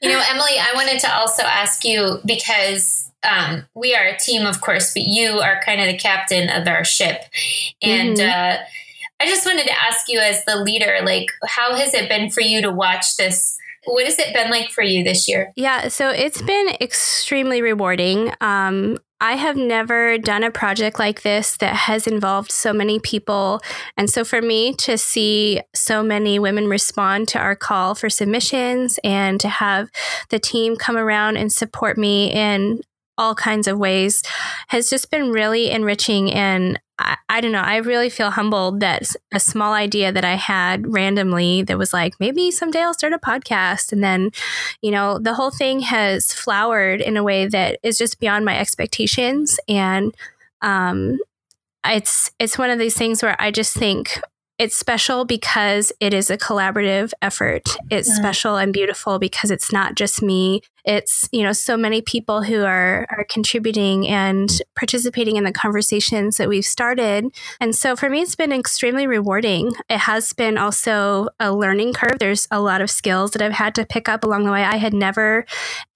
[0.00, 4.46] you know, Emily, I wanted to also ask you because um, we are a team,
[4.46, 7.20] of course, but you are kind of the captain of our ship.
[7.82, 8.28] And mm-hmm.
[8.28, 8.62] uh,
[9.20, 12.40] I just wanted to ask you, as the leader, like, how has it been for
[12.40, 13.58] you to watch this?
[13.86, 15.52] What has it been like for you this year?
[15.56, 18.32] Yeah, so it's been extremely rewarding.
[18.40, 23.60] Um, I have never done a project like this that has involved so many people.
[23.96, 28.98] And so for me to see so many women respond to our call for submissions
[29.04, 29.90] and to have
[30.30, 32.80] the team come around and support me in
[33.18, 34.22] all kinds of ways
[34.68, 36.32] has just been really enriching.
[36.32, 40.34] And I, I, don't know, I really feel humbled that a small idea that I
[40.34, 43.92] had randomly that was like, maybe someday I'll start a podcast.
[43.92, 44.30] And then,
[44.82, 48.58] you know, the whole thing has flowered in a way that is just beyond my
[48.58, 49.58] expectations.
[49.68, 50.14] And,
[50.62, 51.18] um,
[51.86, 54.20] it's it's one of these things where I just think
[54.58, 57.62] it's special because it is a collaborative effort.
[57.90, 62.42] It's special and beautiful because it's not just me it's you know so many people
[62.42, 67.26] who are are contributing and participating in the conversations that we've started.
[67.60, 69.72] And so for me it's been extremely rewarding.
[69.88, 72.18] It has been also a learning curve.
[72.18, 74.62] There's a lot of skills that i've had to pick up along the way.
[74.62, 75.44] I had never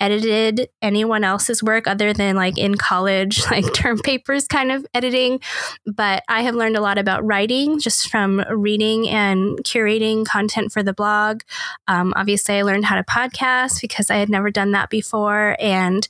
[0.01, 5.40] edited anyone else's work other than like in college like term papers kind of editing.
[5.87, 10.83] But i have learned a lot about writing just from reading and curating content for
[10.83, 11.42] the blog.
[11.88, 15.57] Um, obviously i learned how to podcast because i had never done that before.
[15.59, 16.07] And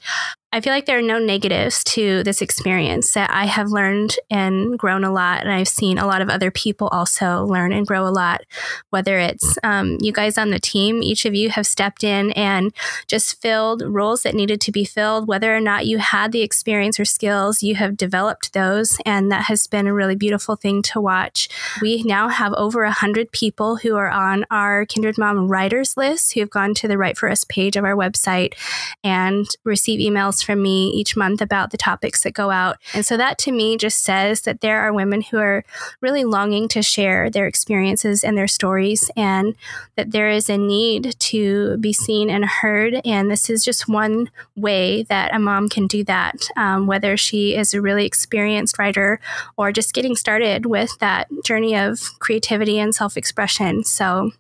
[0.55, 4.79] I feel like there are no negatives to this experience that I have learned and
[4.79, 5.41] grown a lot.
[5.41, 8.43] And I've seen a lot of other people also learn and grow a lot,
[8.91, 12.73] whether it's um, you guys on the team, each of you have stepped in and
[13.09, 17.01] just filled roles that needed to be filled, whether or not you had the experience
[17.01, 18.97] or skills, you have developed those.
[19.05, 21.49] And that has been a really beautiful thing to watch.
[21.83, 26.41] We now have over 100 people who are on our Kindred Mom writers list who
[26.41, 28.55] have gone to the Write for Us page of our website
[29.03, 32.77] and receive emails from me each month about the topics that go out.
[32.93, 35.65] And so that to me just says that there are women who are
[36.01, 39.55] really longing to share their experiences and their stories, and
[39.97, 43.01] that there is a need to be seen and heard.
[43.05, 47.57] And this is just one way that a mom can do that, um, whether she
[47.57, 49.21] is a really experienced writer
[49.57, 53.85] or just getting started with that journey of creativity and self expression.
[53.85, 54.31] So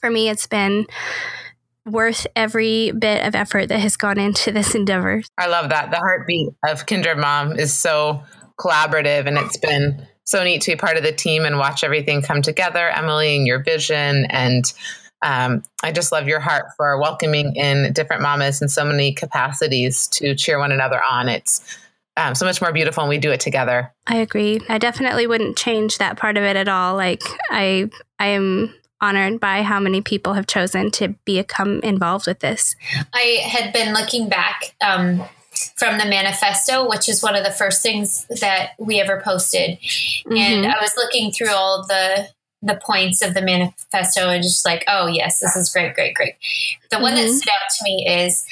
[0.00, 0.86] for me, it's been
[1.88, 5.22] worth every bit of effort that has gone into this endeavor.
[5.36, 5.90] I love that.
[5.90, 8.22] The heartbeat of Kindred Mom is so
[8.58, 12.22] collaborative and it's been so neat to be part of the team and watch everything
[12.22, 12.88] come together.
[12.88, 14.72] Emily and your vision and
[15.22, 20.06] um, I just love your heart for welcoming in different mamas in so many capacities
[20.08, 21.28] to cheer one another on.
[21.28, 21.78] It's
[22.16, 23.92] um, so much more beautiful when we do it together.
[24.06, 24.60] I agree.
[24.68, 26.96] I definitely wouldn't change that part of it at all.
[26.96, 32.40] Like I, I am honored by how many people have chosen to become involved with
[32.40, 32.74] this.
[33.12, 35.22] I had been looking back um,
[35.76, 40.36] from the manifesto, which is one of the first things that we ever posted, mm-hmm.
[40.36, 42.28] and I was looking through all the
[42.60, 46.34] the points of the manifesto and just like, oh yes, this is great, great, great.
[46.90, 47.02] The mm-hmm.
[47.02, 47.34] one that mm-hmm.
[47.34, 48.44] stood out to me is.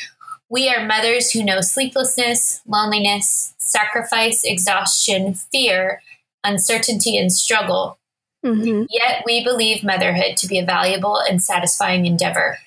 [0.49, 6.01] We are mothers who know sleeplessness, loneliness, sacrifice, exhaustion, fear,
[6.45, 7.99] uncertainty, and struggle
[8.45, 8.85] Mm-hmm.
[8.91, 12.59] Yet we believe motherhood to be a valuable and satisfying endeavor.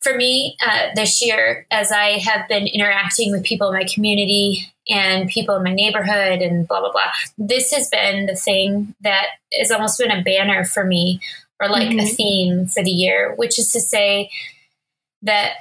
[0.00, 4.72] For me, uh, this year, as I have been interacting with people in my community
[4.88, 9.26] and people in my neighborhood and blah, blah, blah, this has been the thing that
[9.52, 11.20] has almost been a banner for me
[11.60, 12.00] or like mm-hmm.
[12.00, 14.30] a theme for the year, which is to say
[15.22, 15.54] that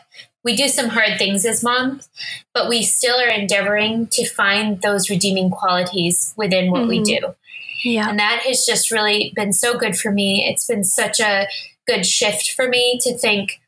[0.44, 2.08] we do some hard things as moms,
[2.54, 6.90] but we still are endeavoring to find those redeeming qualities within what mm-hmm.
[6.90, 7.36] we do.
[7.84, 8.10] Yeah.
[8.10, 10.46] And that has just really been so good for me.
[10.50, 11.48] It's been such a
[11.88, 13.60] good shift for me to think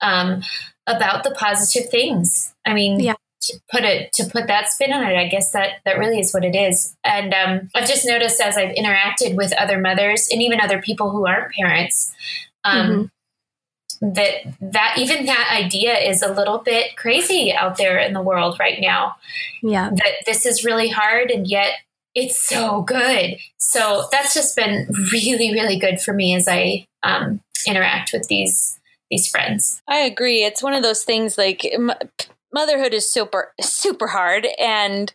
[0.00, 0.42] um,
[0.86, 2.54] about the positive things.
[2.66, 3.14] I mean, yeah.
[3.42, 6.32] to put it to put that spin on it, I guess that that really is
[6.32, 6.96] what it is.
[7.04, 11.10] And um, I've just noticed as I've interacted with other mothers and even other people
[11.10, 12.12] who aren't parents.
[12.64, 13.04] Um, mm-hmm
[14.02, 18.58] that that even that idea is a little bit crazy out there in the world
[18.58, 19.14] right now.
[19.62, 19.90] Yeah.
[19.90, 21.74] That this is really hard and yet
[22.14, 23.36] it's so good.
[23.58, 28.78] So that's just been really, really good for me as I um, interact with these
[29.10, 29.82] these friends.
[29.86, 30.42] I agree.
[30.42, 31.92] It's one of those things like m-
[32.52, 35.12] motherhood is super super hard, and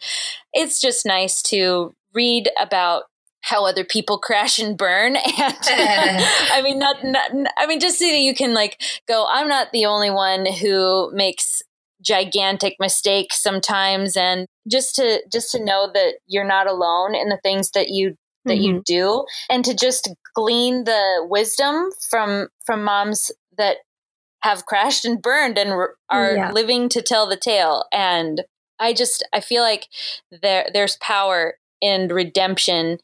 [0.53, 3.03] it's just nice to read about
[3.41, 5.23] how other people crash and burn and
[5.69, 9.71] i mean not, not i mean just so that you can like go i'm not
[9.71, 11.61] the only one who makes
[12.01, 17.39] gigantic mistakes sometimes and just to just to know that you're not alone in the
[17.41, 18.63] things that you that mm-hmm.
[18.63, 23.77] you do and to just glean the wisdom from from moms that
[24.41, 25.71] have crashed and burned and
[26.09, 26.51] are yeah.
[26.51, 28.43] living to tell the tale and
[28.79, 29.87] i just i feel like
[30.41, 32.97] there there's power in redemption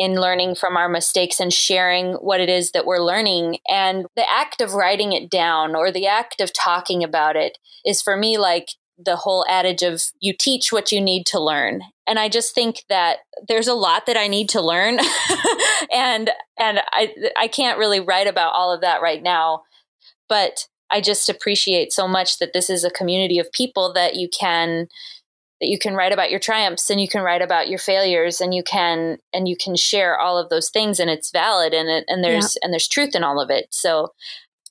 [0.00, 3.58] in learning from our mistakes and sharing what it is that we're learning.
[3.68, 8.00] And the act of writing it down or the act of talking about it is
[8.00, 11.82] for me like the whole adage of you teach what you need to learn.
[12.06, 15.00] And I just think that there's a lot that I need to learn
[15.92, 19.64] and and I I can't really write about all of that right now.
[20.30, 24.30] But I just appreciate so much that this is a community of people that you
[24.30, 24.88] can
[25.60, 28.54] that you can write about your triumphs and you can write about your failures and
[28.54, 32.04] you can and you can share all of those things and it's valid and it,
[32.08, 32.60] and there's yeah.
[32.64, 34.12] and there's truth in all of it so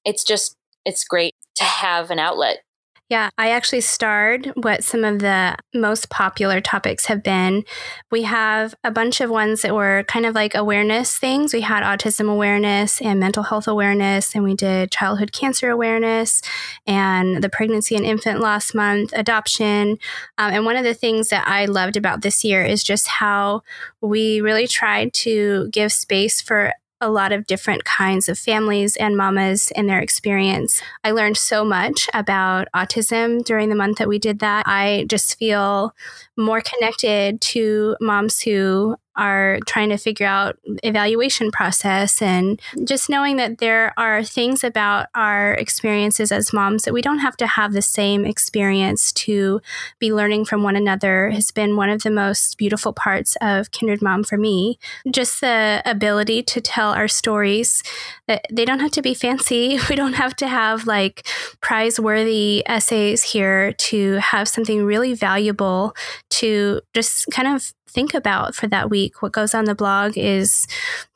[0.06, 2.64] it's just it's great to have an outlet
[3.10, 7.64] Yeah, I actually starred what some of the most popular topics have been.
[8.12, 11.52] We have a bunch of ones that were kind of like awareness things.
[11.52, 16.44] We had autism awareness and mental health awareness, and we did childhood cancer awareness
[16.86, 19.98] and the pregnancy and infant loss month, adoption.
[20.38, 23.64] Um, and one of the things that I loved about this year is just how
[24.02, 29.16] we really tried to give space for a lot of different kinds of families and
[29.16, 30.82] mamas and their experience.
[31.04, 34.64] I learned so much about autism during the month that we did that.
[34.68, 35.96] I just feel
[36.38, 43.36] more connected to moms who are trying to figure out evaluation process and just knowing
[43.38, 47.74] that there are things about our experiences as moms that we don't have to have
[47.74, 49.62] the same experience to
[50.00, 54.02] be learning from one another has been one of the most beautiful parts of kindred
[54.02, 54.80] mom for me.
[55.12, 57.84] Just the ability to tell our stories
[58.28, 59.78] that they don't have to be fancy.
[59.90, 61.26] We don't have to have like
[61.62, 65.96] prize worthy essays here to have something really valuable
[66.30, 69.22] to just kind of think about for that week.
[69.22, 70.68] What goes on the blog is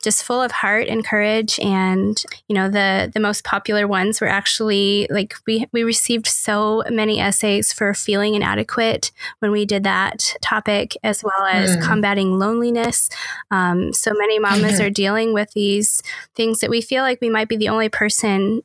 [0.04, 1.58] just full of heart and courage.
[1.58, 6.84] And, you know, the, the most popular ones were actually like we, we received so
[6.90, 11.82] many essays for feeling inadequate when we did that topic, as well as mm.
[11.82, 13.08] combating loneliness.
[13.50, 16.02] Um, so many mamas are dealing with these
[16.36, 18.62] things that we feel like we might be the only person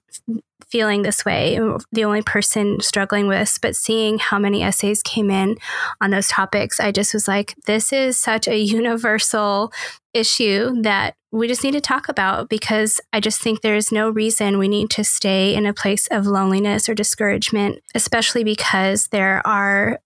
[0.69, 1.59] feeling this way,
[1.91, 5.57] the only person struggling with this, but seeing how many essays came in
[5.99, 9.73] on those topics, I just was like, this is such a universal
[10.13, 14.57] issue that we just need to talk about because I just think there's no reason
[14.57, 19.99] we need to stay in a place of loneliness or discouragement, especially because there are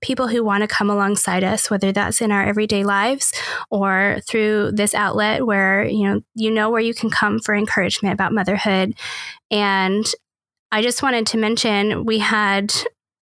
[0.00, 3.32] people who want to come alongside us whether that's in our everyday lives
[3.68, 8.12] or through this outlet where you know you know where you can come for encouragement
[8.12, 8.94] about motherhood.
[9.50, 10.06] And
[10.70, 12.72] i just wanted to mention we had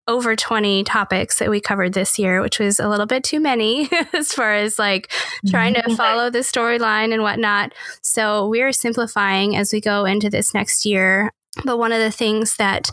[0.07, 3.89] over 20 topics that we covered this year, which was a little bit too many
[4.13, 5.11] as far as like
[5.49, 5.95] trying to mm-hmm.
[5.95, 7.73] follow the storyline and whatnot.
[8.03, 11.33] So we are simplifying as we go into this next year.
[11.65, 12.91] But one of the things that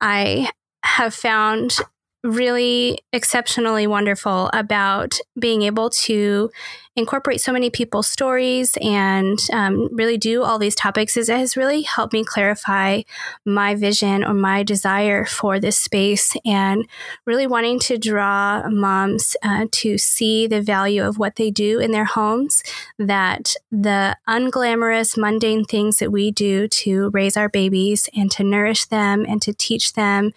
[0.00, 0.50] I
[0.84, 1.78] have found
[2.22, 6.50] really exceptionally wonderful about being able to
[6.96, 11.56] incorporate so many people's stories and um, really do all these topics is it has
[11.56, 13.02] really helped me clarify
[13.44, 16.86] my vision or my desire for this space and
[17.24, 21.90] really wanting to draw moms uh, to see the value of what they do in
[21.90, 22.62] their homes
[22.98, 28.84] that the unglamorous mundane things that we do to raise our babies and to nourish
[28.84, 30.30] them and to teach them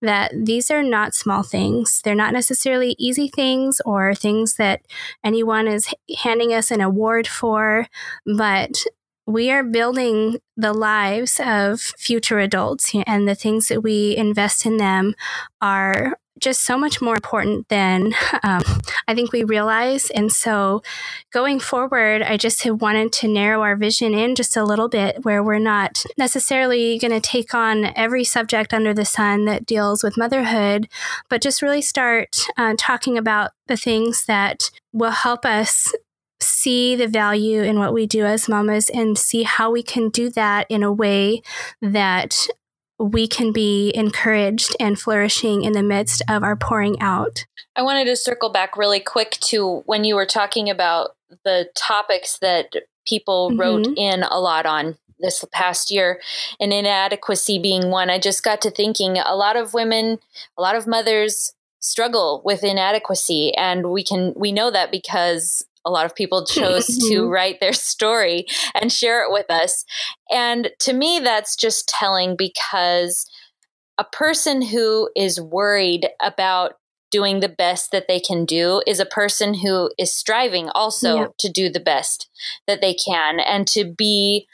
[0.00, 2.02] that these are not small things.
[2.02, 4.82] They're not necessarily easy things or things that
[5.22, 7.86] anyone is handing us an award for,
[8.36, 8.84] but
[9.26, 14.78] we are building the lives of future adults and the things that we invest in
[14.78, 15.14] them
[15.60, 18.12] are just so much more important than
[18.42, 18.62] um,
[19.08, 20.10] I think we realize.
[20.10, 20.82] And so
[21.32, 25.24] going forward, I just have wanted to narrow our vision in just a little bit
[25.24, 30.02] where we're not necessarily going to take on every subject under the sun that deals
[30.02, 30.88] with motherhood,
[31.30, 35.92] but just really start uh, talking about the things that will help us
[36.40, 40.28] see the value in what we do as mamas and see how we can do
[40.30, 41.40] that in a way
[41.80, 42.48] that
[43.02, 47.44] we can be encouraged and flourishing in the midst of our pouring out.
[47.74, 52.38] I wanted to circle back really quick to when you were talking about the topics
[52.40, 52.74] that
[53.06, 53.60] people mm-hmm.
[53.60, 56.20] wrote in a lot on this past year
[56.60, 58.10] and inadequacy being one.
[58.10, 60.18] I just got to thinking a lot of women,
[60.58, 65.90] a lot of mothers struggle with inadequacy and we can we know that because a
[65.90, 67.28] lot of people chose to mm-hmm.
[67.28, 69.84] write their story and share it with us.
[70.30, 73.26] And to me, that's just telling because
[73.98, 76.74] a person who is worried about
[77.10, 81.26] doing the best that they can do is a person who is striving also yeah.
[81.38, 82.28] to do the best
[82.66, 84.46] that they can and to be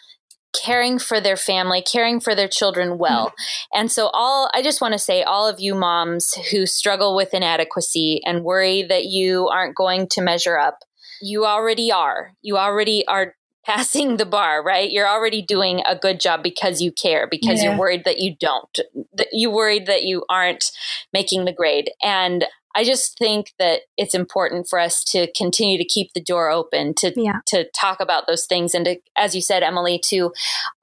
[0.65, 3.29] caring for their family, caring for their children well.
[3.29, 3.81] Mm-hmm.
[3.81, 7.33] And so all I just want to say all of you moms who struggle with
[7.33, 10.81] inadequacy and worry that you aren't going to measure up,
[11.21, 12.33] you already are.
[12.43, 14.91] You already are passing the bar, right?
[14.91, 17.71] You're already doing a good job because you care, because yeah.
[17.71, 18.79] you're worried that you don't.
[19.15, 20.71] That you worried that you aren't
[21.13, 21.91] making the grade.
[22.03, 26.51] And I just think that it's important for us to continue to keep the door
[26.51, 27.41] open to yeah.
[27.47, 30.33] to talk about those things and to as you said Emily to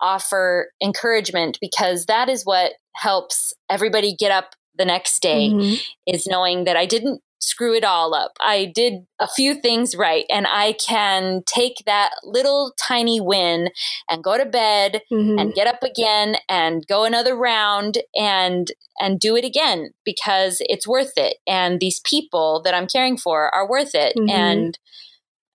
[0.02, 5.76] offer encouragement because that is what helps everybody get up the next day mm-hmm.
[6.06, 8.32] is knowing that I didn't screw it all up.
[8.42, 13.70] I did a few things right and I can take that little tiny win
[14.10, 15.38] and go to bed mm-hmm.
[15.38, 20.88] and get up again and go another round and and do it again because it's
[20.88, 24.30] worth it and these people that I'm caring for are worth it mm-hmm.
[24.30, 24.80] and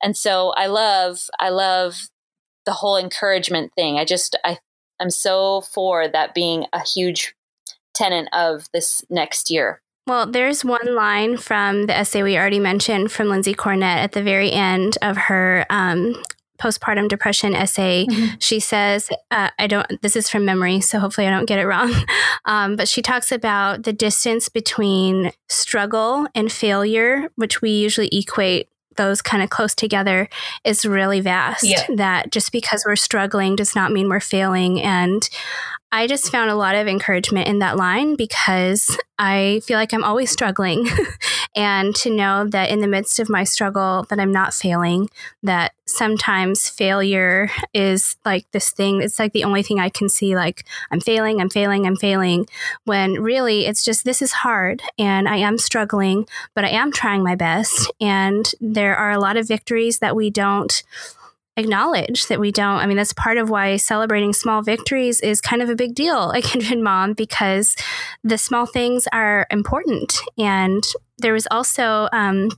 [0.03, 1.97] and so I love I love
[2.67, 3.99] the whole encouragement thing.
[3.99, 4.59] I just I
[5.01, 7.35] I'm so for that being a huge
[7.95, 9.83] tenant of this next year.
[10.07, 14.23] Well, there's one line from the essay we already mentioned from Lindsey Cornett at the
[14.23, 16.21] very end of her um,
[16.61, 18.07] postpartum depression essay.
[18.07, 18.35] Mm-hmm.
[18.39, 21.67] She says, uh, I don't, this is from memory, so hopefully I don't get it
[21.67, 21.93] wrong.
[22.47, 28.71] Um, but she talks about the distance between struggle and failure, which we usually equate
[29.01, 30.29] those kind of close together
[30.63, 31.65] is really vast.
[31.65, 31.87] Yeah.
[31.97, 34.83] That just because we're struggling does not mean we're failing.
[34.83, 35.27] And
[35.91, 40.05] I just found a lot of encouragement in that line because I feel like I'm
[40.05, 40.87] always struggling.
[41.57, 45.11] and to know that in the midst of my struggle that I'm not failing,
[45.43, 50.37] that sometimes failure is like this thing, it's like the only thing I can see
[50.37, 52.47] like I'm failing, I'm failing, I'm failing
[52.85, 57.23] when really it's just this is hard and I am struggling, but I am trying
[57.25, 60.83] my best and there are a lot of victories that we don't
[61.61, 62.79] acknowledge that we don't.
[62.79, 66.33] I mean, that's part of why celebrating small victories is kind of a big deal
[66.37, 67.77] at Kindred Mom because
[68.25, 70.19] the small things are important.
[70.39, 70.83] And
[71.19, 72.49] there was also, um,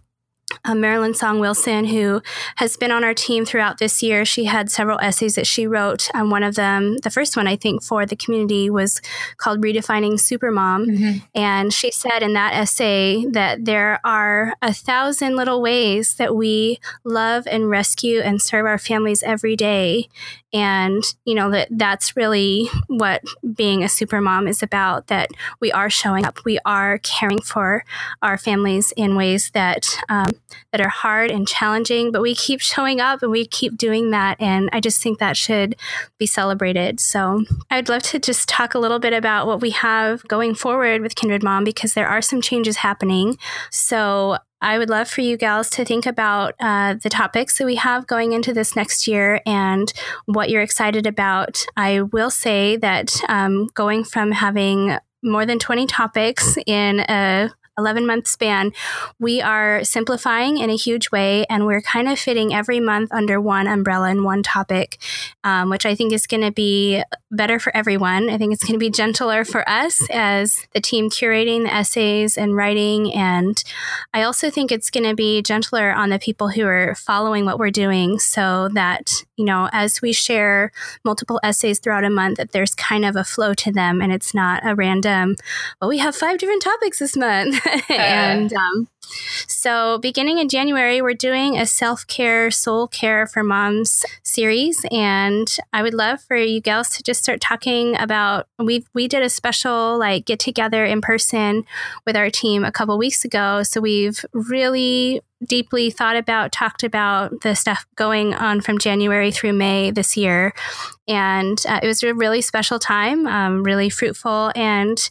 [0.64, 2.22] uh, Marilynn Song Wilson, who
[2.56, 4.24] has been on our team throughout this year.
[4.24, 6.08] She had several essays that she wrote.
[6.14, 9.00] Um, one of them, the first one I think for the community, was
[9.36, 10.86] called Redefining Supermom.
[10.86, 11.18] Mm-hmm.
[11.34, 16.78] And she said in that essay that there are a thousand little ways that we
[17.04, 20.08] love and rescue and serve our families every day
[20.52, 23.22] and you know that that's really what
[23.54, 25.30] being a super mom is about that
[25.60, 26.38] we are showing up.
[26.44, 27.84] We are caring for
[28.20, 30.30] our families in ways that um,
[30.72, 34.40] that are hard and challenging but we keep showing up and we keep doing that.
[34.40, 35.76] And i just think that should
[36.18, 37.00] be celebrated.
[37.00, 41.00] So i'd love to just talk a little bit about what we have going forward
[41.00, 43.38] with kindred mom because there are some changes happening.
[43.70, 47.74] So I would love for you gals to think about uh, the topics that we
[47.74, 49.92] have going into this next year and
[50.26, 51.66] what you're excited about.
[51.76, 58.06] I will say that um, going from having more than 20 topics in a 11
[58.06, 58.72] month span,
[59.18, 63.40] we are simplifying in a huge way and we're kind of fitting every month under
[63.40, 64.98] one umbrella and one topic,
[65.44, 68.28] um, which I think is going to be better for everyone.
[68.28, 72.36] I think it's going to be gentler for us as the team curating the essays
[72.36, 73.12] and writing.
[73.14, 73.62] And
[74.12, 77.58] I also think it's going to be gentler on the people who are following what
[77.58, 80.72] we're doing so that, you know, as we share
[81.04, 84.34] multiple essays throughout a month, that there's kind of a flow to them and it's
[84.34, 85.36] not a random,
[85.80, 87.61] well, we have five different topics this month.
[87.88, 88.88] and um,
[89.46, 95.46] so, beginning in January, we're doing a self care, soul care for moms series, and
[95.72, 98.46] I would love for you gals to just start talking about.
[98.58, 101.64] We we did a special like get together in person
[102.06, 107.40] with our team a couple weeks ago, so we've really deeply thought about, talked about
[107.40, 110.54] the stuff going on from January through May this year,
[111.08, 115.10] and uh, it was a really special time, um, really fruitful, and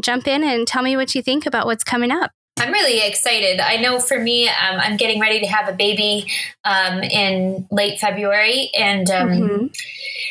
[0.00, 2.32] jump in and tell me what you think about what's coming up.
[2.58, 3.60] I'm really excited.
[3.60, 6.30] I know for me, um, I'm getting ready to have a baby
[6.64, 8.70] um, in late February.
[8.74, 9.66] And um, mm-hmm.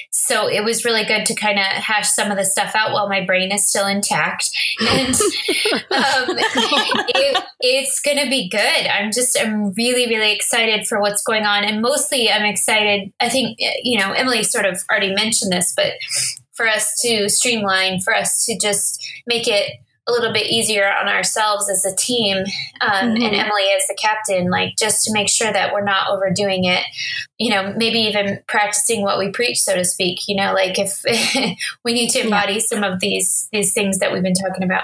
[0.10, 3.08] so it was really good to kind of hash some of the stuff out while
[3.08, 4.50] my brain is still intact.
[4.82, 6.36] And um,
[7.14, 8.88] it, it's going to be good.
[8.88, 11.64] I'm just, I'm really, really excited for what's going on.
[11.64, 13.14] And mostly I'm excited.
[13.20, 15.94] I think, you know, Emily sort of already mentioned this, but
[16.56, 21.08] for us to streamline, for us to just make it a little bit easier on
[21.08, 22.38] ourselves as a team
[22.82, 23.24] um, mm-hmm.
[23.24, 26.84] and emily as the captain like just to make sure that we're not overdoing it.
[27.38, 31.02] You know maybe even practicing what we preach so to speak you know like if
[31.84, 32.60] we need to embody yeah.
[32.60, 34.84] some of these these things that we've been talking about.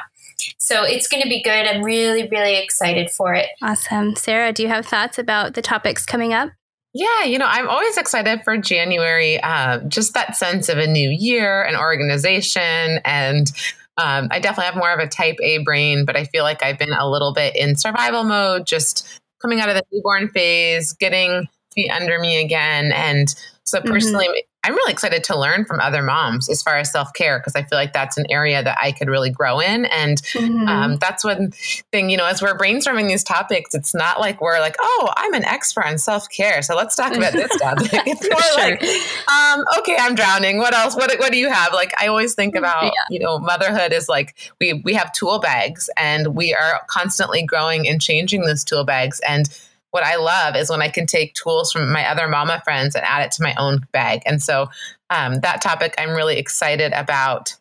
[0.58, 1.68] So it's going to be good.
[1.68, 3.50] I'm really really excited for it.
[3.62, 4.16] Awesome.
[4.16, 6.50] Sarah do you have thoughts about the topics coming up
[6.94, 9.42] yeah, you know, I'm always excited for January.
[9.42, 13.52] Uh, just that sense of a new year, an organization, and
[13.98, 16.80] um, I definitely have more of a type A brain, but I feel like I've
[16.80, 19.08] been a little bit in survival mode, just
[19.42, 22.92] coming out of the newborn phase, getting feet under me again.
[22.94, 23.34] And
[23.66, 23.92] so, mm-hmm.
[23.92, 24.51] personally, mm-hmm.
[24.64, 27.64] I'm really excited to learn from other moms as far as self care because I
[27.64, 29.86] feel like that's an area that I could really grow in.
[29.86, 30.68] And mm-hmm.
[30.68, 31.52] um, that's one
[31.92, 35.34] thing, you know, as we're brainstorming these topics, it's not like we're like, oh, I'm
[35.34, 36.62] an expert on self care.
[36.62, 37.90] So let's talk about this topic.
[37.92, 38.78] It's more sure.
[38.78, 38.84] like,
[39.30, 40.60] um, okay, I'm drowning.
[40.60, 40.96] What else?
[40.96, 41.74] What, what do you have?
[41.74, 42.92] Like, I always think about, yeah.
[43.10, 47.88] you know, motherhood is like we, we have tool bags and we are constantly growing
[47.88, 49.20] and changing those tool bags.
[49.28, 49.50] And
[49.92, 53.06] what I love is when I can take tools from my other mama friends and
[53.06, 54.22] add it to my own bag.
[54.26, 54.70] And so
[55.10, 57.56] um, that topic I'm really excited about.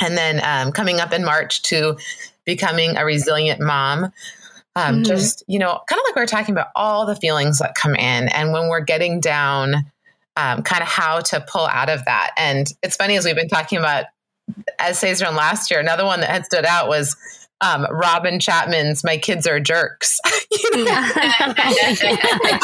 [0.00, 1.96] And then um, coming up in March to
[2.44, 4.12] becoming a resilient mom.
[4.76, 5.02] Um, mm-hmm.
[5.04, 7.94] Just, you know, kind of like we are talking about all the feelings that come
[7.94, 8.28] in.
[8.28, 9.74] And when we're getting down,
[10.36, 12.32] um, kind of how to pull out of that.
[12.36, 14.04] And it's funny as we've been talking about
[14.78, 17.16] essays from last year, another one that had stood out was
[17.60, 20.20] um, Robin Chapman's "My Kids Are Jerks."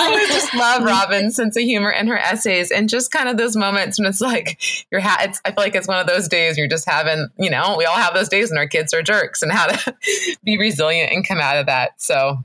[0.04, 3.56] I just love Robin's sense of humor and her essays, and just kind of those
[3.56, 5.00] moments when it's like you're.
[5.02, 7.28] It's, I feel like it's one of those days you're just having.
[7.38, 9.94] You know, we all have those days when our kids are jerks, and how to
[10.44, 12.00] be resilient and come out of that.
[12.00, 12.44] So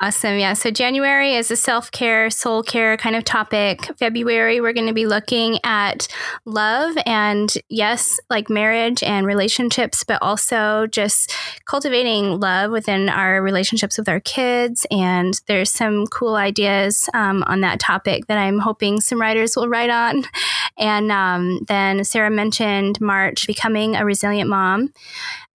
[0.00, 0.38] Awesome.
[0.40, 0.54] Yeah.
[0.54, 3.88] So January is a self care, soul care kind of topic.
[3.96, 6.08] February, we're going to be looking at
[6.44, 11.32] love and, yes, like marriage and relationships, but also just
[11.66, 14.84] cultivating love within our relationships with our kids.
[14.90, 19.68] And there's some cool ideas um, on that topic that I'm hoping some writers will
[19.68, 20.24] write on.
[20.76, 24.92] And um, then Sarah mentioned March, becoming a resilient mom.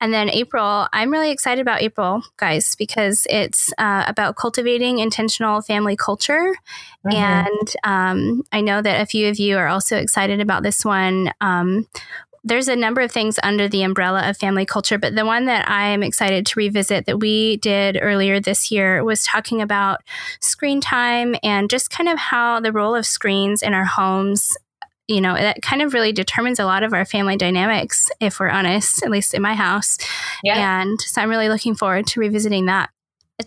[0.01, 5.61] And then April, I'm really excited about April, guys, because it's uh, about cultivating intentional
[5.61, 6.55] family culture.
[7.05, 7.15] Mm-hmm.
[7.15, 11.31] And um, I know that a few of you are also excited about this one.
[11.41, 11.87] Um,
[12.43, 15.69] there's a number of things under the umbrella of family culture, but the one that
[15.69, 20.01] I am excited to revisit that we did earlier this year was talking about
[20.39, 24.57] screen time and just kind of how the role of screens in our homes
[25.09, 28.47] you know, that kind of really determines a lot of our family dynamics, if we're
[28.47, 29.97] honest, at least in my house.
[30.43, 30.81] Yeah.
[30.81, 32.91] And so I'm really looking forward to revisiting that.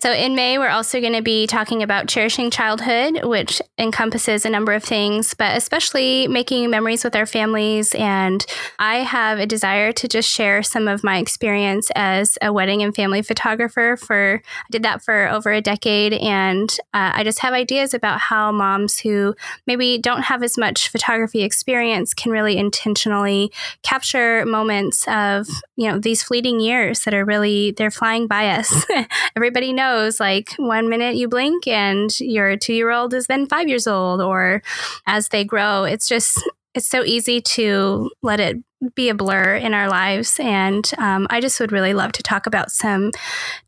[0.01, 4.51] So, in May, we're also going to be talking about cherishing childhood, which encompasses a
[4.51, 7.95] number of things, but especially making memories with our families.
[7.97, 8.45] And
[8.79, 12.95] I have a desire to just share some of my experience as a wedding and
[12.95, 13.99] family photographer.
[13.99, 18.19] For I did that for over a decade, and uh, I just have ideas about
[18.19, 19.35] how moms who
[19.67, 25.99] maybe don't have as much photography experience can really intentionally capture moments of you know
[25.99, 28.87] these fleeting years that are really they're flying by us.
[29.37, 33.47] Everybody knows knows like one minute you blink and your two year old is then
[33.47, 34.63] five years old, or
[35.07, 36.43] as they grow, it's just,
[36.75, 38.57] it's so easy to let it
[38.95, 40.41] be a blur in our lives.
[40.41, 43.13] And um, I just would really love to talk about some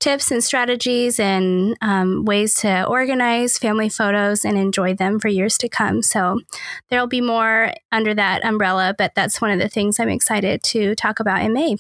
[0.00, 5.56] tips and strategies and um, ways to organize family photos and enjoy them for years
[5.58, 6.02] to come.
[6.02, 6.40] So
[6.90, 10.94] there'll be more under that umbrella, but that's one of the things I'm excited to
[10.94, 11.76] talk about in May.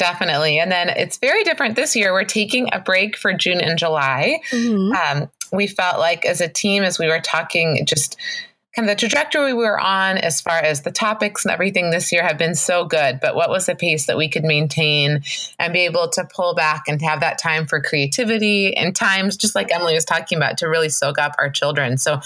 [0.00, 0.58] Definitely.
[0.58, 2.14] And then it's very different this year.
[2.14, 4.40] We're taking a break for June and July.
[4.50, 4.92] Mm-hmm.
[4.92, 8.16] Um, we felt like as a team, as we were talking, just
[8.74, 12.12] kind of the trajectory we were on as far as the topics and everything this
[12.12, 13.20] year have been so good.
[13.20, 15.20] But what was the pace that we could maintain
[15.58, 19.54] and be able to pull back and have that time for creativity and times, just
[19.54, 21.98] like Emily was talking about, to really soak up our children?
[21.98, 22.22] So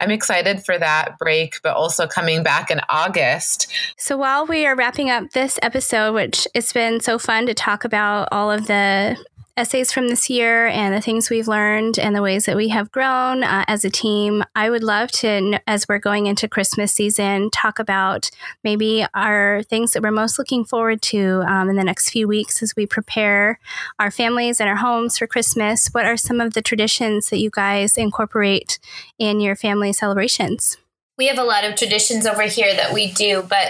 [0.00, 3.72] I'm excited for that break, but also coming back in August.
[3.96, 7.84] So while we are wrapping up this episode, which it's been so fun to talk
[7.84, 9.16] about all of the
[9.56, 12.92] essays from this year and the things we've learned and the ways that we have
[12.92, 14.44] grown uh, as a team.
[14.54, 18.30] I would love to, as we're going into Christmas season, talk about
[18.62, 22.62] maybe our things that we're most looking forward to um, in the next few weeks
[22.62, 23.58] as we prepare
[23.98, 25.88] our families and our homes for Christmas.
[25.88, 28.78] What are some of the traditions that you guys incorporate
[29.18, 30.76] in your family celebrations?
[31.18, 33.68] we have a lot of traditions over here that we do but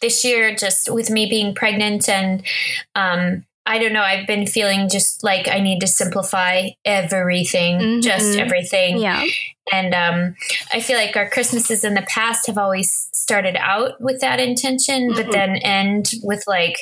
[0.00, 2.42] this year just with me being pregnant and
[2.94, 4.02] um, I don't know.
[4.02, 8.00] I've been feeling just like I need to simplify everything, mm-hmm.
[8.00, 8.98] just everything.
[8.98, 9.24] Yeah.
[9.72, 10.36] And um,
[10.72, 15.10] I feel like our Christmases in the past have always started out with that intention,
[15.10, 15.20] mm-hmm.
[15.20, 16.78] but then end with like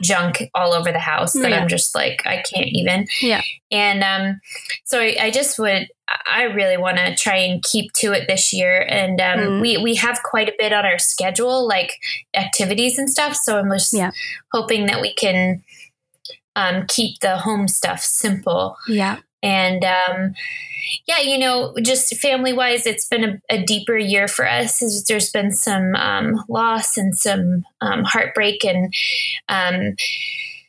[0.00, 1.60] junk all over the house that yeah.
[1.60, 3.06] I'm just like, I can't even.
[3.20, 3.42] Yeah.
[3.70, 4.40] And um,
[4.82, 5.86] so I, I, just would,
[6.26, 8.84] I really want to try and keep to it this year.
[8.88, 9.60] And um, mm-hmm.
[9.60, 11.92] we, we have quite a bit on our schedule, like
[12.34, 13.36] activities and stuff.
[13.36, 14.10] So I'm just yeah.
[14.52, 15.62] hoping that we can
[16.56, 18.76] um, keep the home stuff simple.
[18.88, 19.18] Yeah.
[19.42, 20.34] And um,
[21.06, 24.78] yeah, you know, just family wise, it's been a, a, deeper year for us.
[25.06, 28.64] There's been some um, loss and some um, heartbreak.
[28.64, 28.94] And
[29.48, 29.96] um,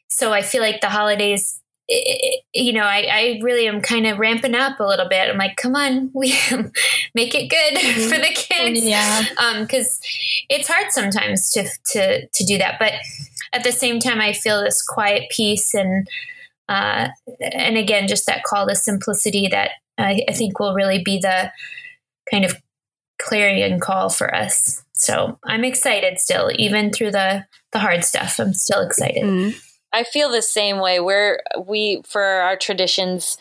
[0.07, 4.55] so I feel like the holidays you know, I, I really am kind of ramping
[4.55, 5.29] up a little bit.
[5.29, 6.29] I'm like, come on, we
[7.13, 8.01] make it good mm-hmm.
[8.09, 8.83] for the kids.
[8.83, 9.25] Yeah.
[9.38, 9.99] Um, cause
[10.49, 12.79] it's hard sometimes to, to, to do that.
[12.79, 12.93] But
[13.56, 16.08] at the same time, I feel this quiet peace and,
[16.68, 17.10] uh,
[17.41, 21.51] and again, just that call to simplicity that I, I think will really be the
[22.30, 22.62] kind of
[23.22, 24.84] clarion call for us.
[24.93, 28.39] So I'm excited still, even through the, the hard stuff.
[28.39, 29.24] I'm still excited.
[29.24, 29.62] Mm.
[29.93, 30.99] I feel the same way.
[30.99, 33.38] Where we for our traditions,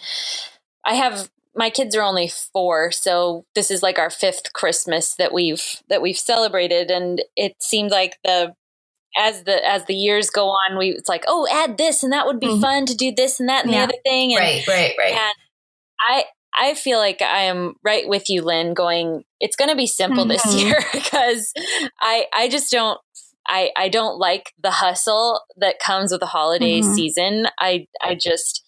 [0.84, 5.32] I have my kids are only four, so this is like our fifth Christmas that
[5.32, 8.54] we've that we've celebrated, and it seemed like the
[9.16, 12.26] as the as the years go on, we it's like oh add this and that
[12.26, 12.60] would be mm-hmm.
[12.60, 13.80] fun to do this and that and yeah.
[13.80, 15.12] the other thing, and, right, right, right.
[15.12, 15.34] And
[16.00, 16.24] I
[16.56, 18.74] I feel like I am right with you, Lynne.
[18.74, 20.30] Going, it's going to be simple mm-hmm.
[20.30, 21.52] this year because
[22.00, 23.00] I I just don't
[23.46, 26.94] I, I don't like the hustle that comes with the holiday mm-hmm.
[26.94, 27.46] season.
[27.58, 28.64] I I just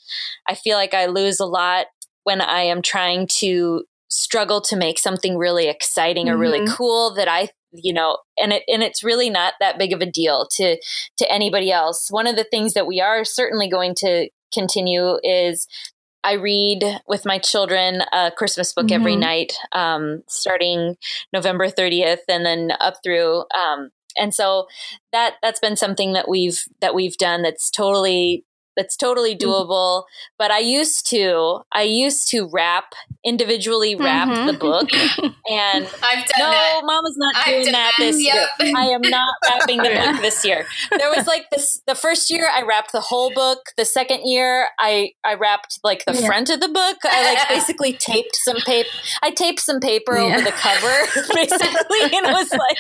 [0.49, 1.87] I feel like I lose a lot
[2.25, 6.35] when I am trying to struggle to make something really exciting mm-hmm.
[6.35, 6.75] or really mm-hmm.
[6.75, 7.51] cool that I
[7.83, 10.77] you know and it and it's really not that big of a deal to
[11.19, 12.11] to anybody else.
[12.11, 15.67] One of the things that we are certainly going to continue is
[16.25, 18.95] I read with my children a Christmas book mm-hmm.
[18.95, 20.97] every night, um, starting
[21.33, 24.67] November 30th and then up through um, and so
[25.13, 28.45] that that's been something that we've that we've done that's totally
[28.77, 29.49] that's totally mm-hmm.
[29.49, 30.03] doable.
[30.03, 30.35] Mm-hmm.
[30.39, 34.47] But I used to, I used to wrap individually wrap mm-hmm.
[34.47, 34.89] the book,
[35.51, 36.81] and I've done no, that.
[36.85, 38.49] Mama's not I've doing that this yep.
[38.61, 38.73] year.
[38.77, 40.67] I am not wrapping the book this year.
[40.97, 41.83] There was like this.
[41.87, 43.59] The first year I wrapped the whole book.
[43.77, 46.27] The second year I I wrapped like the yeah.
[46.27, 46.99] front of the book.
[47.05, 48.89] I like basically taped some paper.
[49.23, 50.25] I taped some paper yeah.
[50.25, 52.77] over the cover, basically, and it was like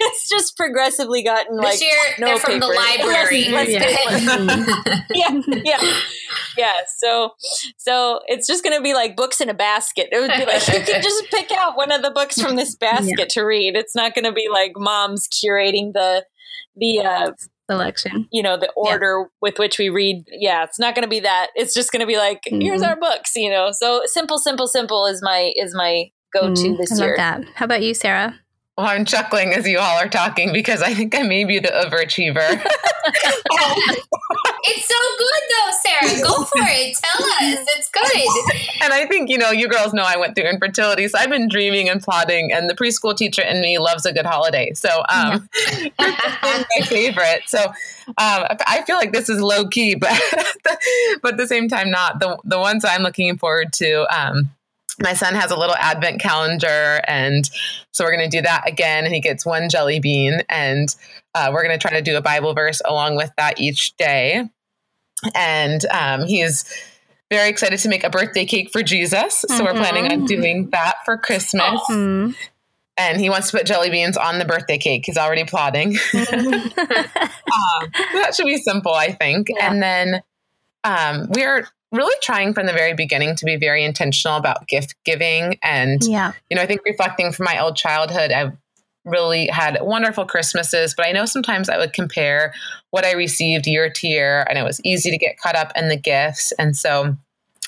[0.00, 2.66] it's just progressively gotten like this year no from paper.
[2.66, 3.48] the library.
[3.50, 5.98] Let's, let's yeah, yeah, yeah.
[6.56, 6.72] Yeah.
[6.98, 7.30] So,
[7.76, 10.08] so it's just going to be like books in a basket.
[10.12, 12.76] It would be like you can just pick out one of the books from this
[12.80, 13.24] basket yeah.
[13.30, 13.76] to read.
[13.76, 16.24] It's not going to be like mom's curating the
[16.76, 17.32] the uh,
[17.70, 18.28] selection.
[18.32, 19.28] You know, the order yeah.
[19.40, 20.24] with which we read.
[20.28, 21.48] Yeah, it's not going to be that.
[21.54, 22.60] It's just going to be like mm-hmm.
[22.60, 23.34] here's our books.
[23.34, 27.04] You know, so simple, simple, simple is my is my go to mm, this I
[27.04, 27.14] year.
[27.16, 27.44] That.
[27.54, 28.38] How about you, Sarah?
[28.80, 31.68] Well, I'm chuckling as you all are talking because I think I may be the
[31.68, 32.38] overachiever.
[34.62, 36.22] it's so good though, Sarah.
[36.22, 36.96] Go for it.
[36.96, 37.66] Tell us.
[37.76, 38.82] It's good.
[38.82, 41.08] And I think, you know, you girls know I went through infertility.
[41.08, 44.24] So I've been dreaming and plotting, and the preschool teacher in me loves a good
[44.24, 44.72] holiday.
[44.72, 45.46] So um,
[45.98, 47.42] my favorite.
[47.48, 47.74] So um,
[48.16, 50.18] I feel like this is low key, but,
[51.22, 52.18] but at the same time, not.
[52.18, 54.06] The, the ones I'm looking forward to.
[54.08, 54.52] Um,
[55.00, 57.50] my son has a little advent calendar and
[57.92, 60.94] so we're going to do that again and he gets one jelly bean and
[61.34, 64.48] uh, we're going to try to do a bible verse along with that each day
[65.34, 66.64] and um, he's
[67.30, 69.64] very excited to make a birthday cake for jesus so mm-hmm.
[69.64, 70.26] we're planning on mm-hmm.
[70.26, 72.30] doing that for christmas mm-hmm.
[72.96, 76.80] and he wants to put jelly beans on the birthday cake he's already plotting mm-hmm.
[76.80, 79.70] um, that should be simple i think yeah.
[79.70, 80.22] and then
[80.82, 85.58] um, we're really trying from the very beginning to be very intentional about gift giving.
[85.62, 86.32] And, yeah.
[86.48, 88.52] you know, I think reflecting from my old childhood, I've
[89.04, 92.52] really had wonderful Christmases, but I know sometimes I would compare
[92.90, 95.88] what I received year to year, and it was easy to get caught up in
[95.88, 96.52] the gifts.
[96.52, 97.16] And so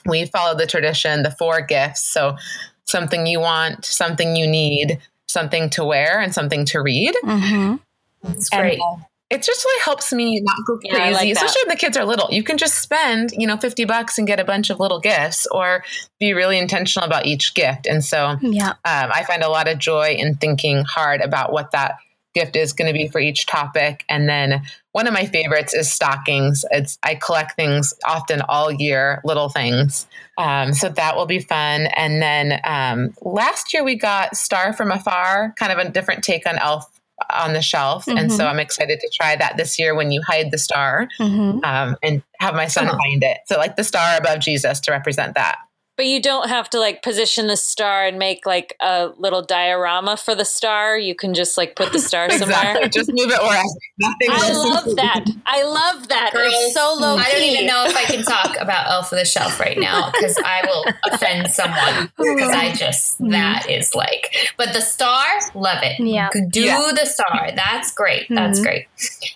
[0.04, 2.02] we follow the tradition, the four gifts.
[2.02, 2.36] So
[2.84, 7.14] something you want, something you need, something to wear, and something to read.
[7.24, 7.76] Mm-hmm.
[8.22, 8.80] That's great.
[8.80, 11.96] And, it just really helps me not go crazy, yeah, like especially when the kids
[11.96, 12.28] are little.
[12.30, 15.46] You can just spend, you know, 50 bucks and get a bunch of little gifts
[15.50, 15.82] or
[16.20, 17.86] be really intentional about each gift.
[17.86, 18.70] And so yeah.
[18.70, 21.96] Um, I find a lot of joy in thinking hard about what that
[22.34, 24.04] gift is going to be for each topic.
[24.08, 24.62] And then
[24.92, 26.64] one of my favorites is stockings.
[26.70, 30.06] It's I collect things often all year, little things.
[30.36, 31.86] Um, so that will be fun.
[31.86, 36.46] And then um, last year we got Star from Afar, kind of a different take
[36.46, 36.90] on Elf
[37.30, 38.06] on the shelf.
[38.06, 38.18] Mm-hmm.
[38.18, 38.48] And so mm-hmm.
[38.48, 41.64] I'm excited to try that this year when you hide the star mm-hmm.
[41.64, 43.38] um, and have my son find it.
[43.46, 45.58] So, like the star above Jesus to represent that.
[45.96, 50.16] But you don't have to like position the star and make like a little diorama
[50.16, 50.98] for the star.
[50.98, 52.54] You can just like put the star exactly.
[52.54, 52.88] somewhere.
[52.88, 53.68] Just move it wherever.
[53.98, 55.24] Nothing I love that.
[55.46, 56.30] I love that.
[56.32, 59.18] Girls, it's so low I don't even know if I can talk about Elf of
[59.18, 64.34] the Shelf right now because I will offend someone because I just that is like.
[64.56, 65.24] But the star,
[65.54, 66.00] love it.
[66.00, 66.92] Yeah, do yeah.
[66.96, 67.50] the star.
[67.54, 68.26] That's great.
[68.30, 68.64] That's mm-hmm.
[68.64, 68.86] great.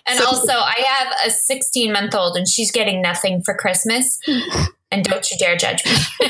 [0.07, 4.19] And so, also, I have a 16 month old and she's getting nothing for Christmas.
[4.91, 5.91] and don't you dare judge me.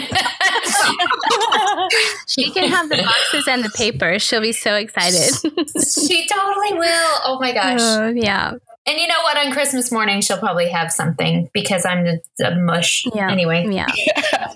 [2.27, 4.19] she can have the boxes and the paper.
[4.19, 5.33] She'll be so excited.
[5.79, 7.11] she totally will.
[7.23, 7.81] Oh my gosh.
[7.81, 8.55] Uh, yeah.
[8.87, 9.37] And you know what?
[9.37, 13.05] On Christmas morning, she'll probably have something because I'm the, the mush.
[13.13, 13.29] Yeah.
[13.29, 13.67] Anyway.
[13.69, 13.85] Yeah.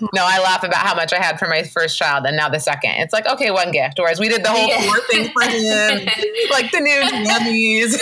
[0.14, 2.58] no, I laugh about how much I had for my first child and now the
[2.58, 2.92] second.
[2.96, 3.98] It's like, okay, one gift.
[3.98, 4.80] Whereas we did the whole Yeah.
[4.82, 6.06] four thing for him,
[6.50, 7.94] like the new jammies.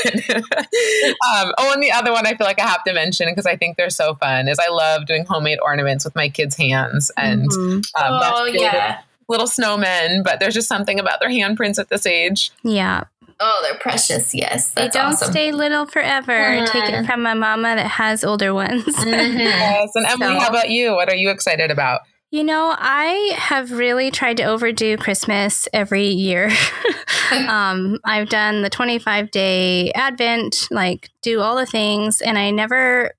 [1.34, 3.56] um, oh, and the other one I feel like I have to mention because I
[3.56, 7.50] think they're so fun is I love doing homemade ornaments with my kids' hands and
[7.50, 7.76] Mhm.
[7.76, 7.82] um,
[8.22, 9.00] oh, yeah.
[9.28, 10.22] little snowmen.
[10.22, 12.52] But there's just something about their handprints at this age.
[12.62, 13.04] Yeah.
[13.42, 14.34] Oh, they're precious.
[14.34, 14.72] Yes.
[14.72, 15.30] They don't awesome.
[15.32, 16.64] stay little forever.
[16.66, 17.02] Take Mhm.
[17.02, 18.84] it from my mama that has older ones.
[18.84, 19.38] Mhm.
[19.38, 19.90] Yes.
[19.94, 20.92] And Emily, So- how about you?
[20.94, 22.00] What are you excited about?
[22.32, 26.50] You know, I have really tried to overdo Christmas every year.
[27.48, 33.12] um, I've done the 25 day Advent, like do all the things, and I never.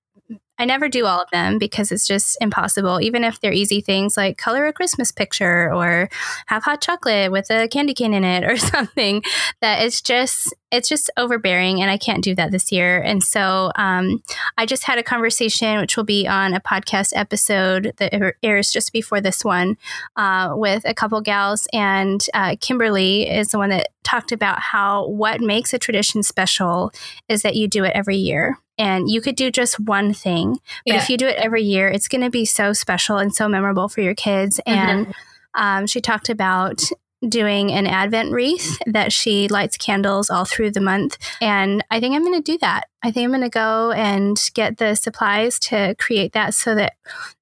[0.62, 3.02] I never do all of them because it's just impossible.
[3.02, 6.08] Even if they're easy things like color a Christmas picture or
[6.46, 9.24] have hot chocolate with a candy cane in it or something,
[9.62, 13.02] that it's just it's just overbearing, and I can't do that this year.
[13.02, 14.24] And so um,
[14.58, 18.94] I just had a conversation, which will be on a podcast episode that airs just
[18.94, 19.78] before this one,
[20.16, 21.68] uh, with a couple gals.
[21.74, 26.92] And uh, Kimberly is the one that talked about how what makes a tradition special
[27.28, 28.58] is that you do it every year.
[28.78, 30.98] And you could do just one thing, but Yeah.
[30.98, 33.88] if you do it every year, it's going to be so special and so memorable
[33.90, 34.60] for your kids.
[34.66, 35.14] And
[35.54, 36.82] um, she talked about
[37.28, 41.18] doing an Advent wreath that she lights candles all through the month.
[41.42, 42.86] And I think I'm going to do that.
[43.04, 46.94] I think I'm going to go and get the supplies to create that so that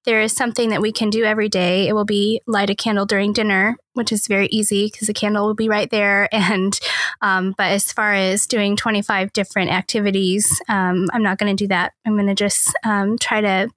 [0.05, 1.87] there is something that we can do every day.
[1.89, 5.45] It will be light a candle during dinner, which is very easy because the candle
[5.45, 6.29] will be right there.
[6.49, 6.79] And,
[7.21, 11.67] um, but as far as doing 25 different activities, um, I'm not going to do
[11.67, 11.91] that.
[12.05, 13.69] I'm going to just um, try to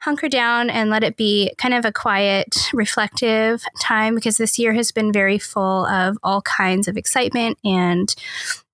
[0.00, 4.72] hunker down and let it be kind of a quiet, reflective time because this year
[4.72, 8.14] has been very full of all kinds of excitement and,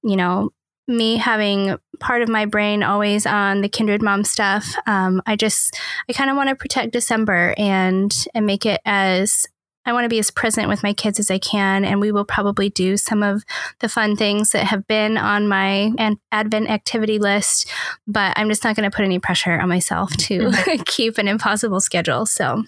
[0.05, 0.51] you know,
[0.89, 5.79] me having part of my brain always on the kindred mom stuff um, i just
[6.09, 9.47] i kind of want to protect december and and make it as
[9.87, 12.25] i want to be as present with my kids as i can and we will
[12.25, 13.45] probably do some of
[13.79, 17.71] the fun things that have been on my an- advent activity list
[18.07, 20.51] but i'm just not going to put any pressure on myself to
[20.87, 22.65] keep an impossible schedule so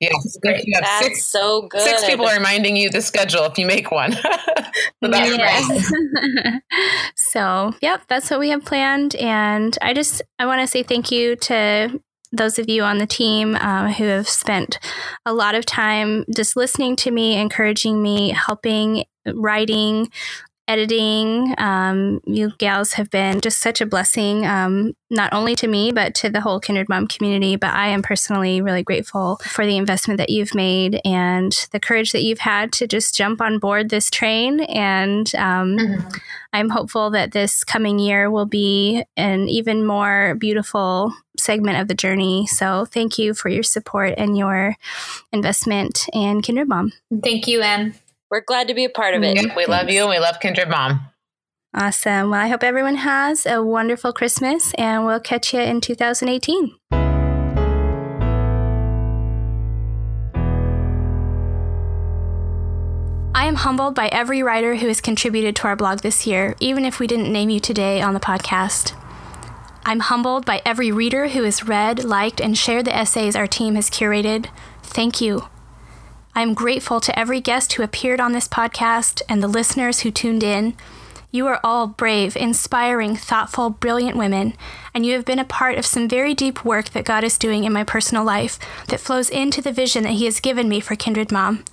[0.00, 0.64] Yes, Great.
[0.64, 1.80] you have That's six, so good.
[1.80, 4.12] six people are reminding you the schedule if you make one.
[4.12, 4.22] so
[5.02, 5.92] Yes.
[7.16, 9.16] so, yep, that's what we have planned.
[9.16, 13.06] And I just, I want to say thank you to those of you on the
[13.06, 14.78] team uh, who have spent
[15.24, 20.10] a lot of time just listening to me, encouraging me, helping, writing,
[20.68, 21.54] editing.
[21.58, 26.14] Um, you gals have been just such a blessing, um, not only to me, but
[26.16, 27.56] to the whole Kindred Mom community.
[27.56, 32.12] But I am personally really grateful for the investment that you've made and the courage
[32.12, 34.60] that you've had to just jump on board this train.
[34.60, 36.20] And um, Mhm.
[36.52, 41.94] I'm hopeful that this coming year will be an even more beautiful segment of the
[41.94, 42.46] journey.
[42.46, 44.76] So thank you for your support and your
[45.32, 46.92] investment in Kindred Mom.
[47.22, 47.94] Thank you, Em.
[48.30, 49.36] We're glad to be a part of it.
[49.36, 51.00] Yep, we love you and we love Kindred Mom.
[51.74, 52.30] Awesome.
[52.30, 56.74] Well, I hope everyone has a wonderful Christmas and we'll catch you in 2018.
[63.34, 66.84] I am humbled by every writer who has contributed to our blog this year, even
[66.84, 68.94] if we didn't name you today on the podcast.
[69.84, 73.74] I'm humbled by every reader who has read, liked, and shared the essays our team
[73.74, 74.50] has curated.
[74.82, 75.48] Thank you.
[76.38, 80.12] I am grateful to every guest who appeared on this podcast and the listeners who
[80.12, 80.76] tuned in.
[81.32, 84.54] You are all brave, inspiring, thoughtful, brilliant women,
[84.94, 87.64] and you have been a part of some very deep work that God is doing
[87.64, 90.94] in my personal life that flows into the vision that He has given me for
[90.94, 91.64] Kindred Mom.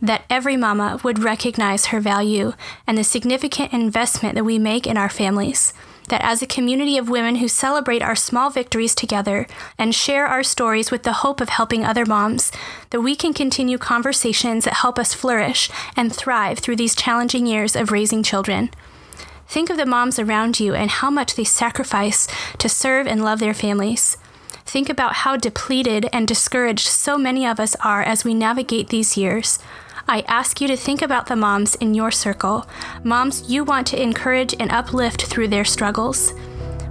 [0.00, 2.54] That every mama would recognize her value
[2.86, 5.74] and the significant investment that we make in our families.
[6.08, 9.46] That as a community of women who celebrate our small victories together
[9.78, 12.50] and share our stories with the hope of helping other moms,
[12.90, 17.76] that we can continue conversations that help us flourish and thrive through these challenging years
[17.76, 18.70] of raising children.
[19.48, 22.26] Think of the moms around you and how much they sacrifice
[22.58, 24.16] to serve and love their families.
[24.64, 29.16] Think about how depleted and discouraged so many of us are as we navigate these
[29.16, 29.58] years.
[30.10, 32.66] I ask you to think about the moms in your circle,
[33.04, 36.32] moms you want to encourage and uplift through their struggles.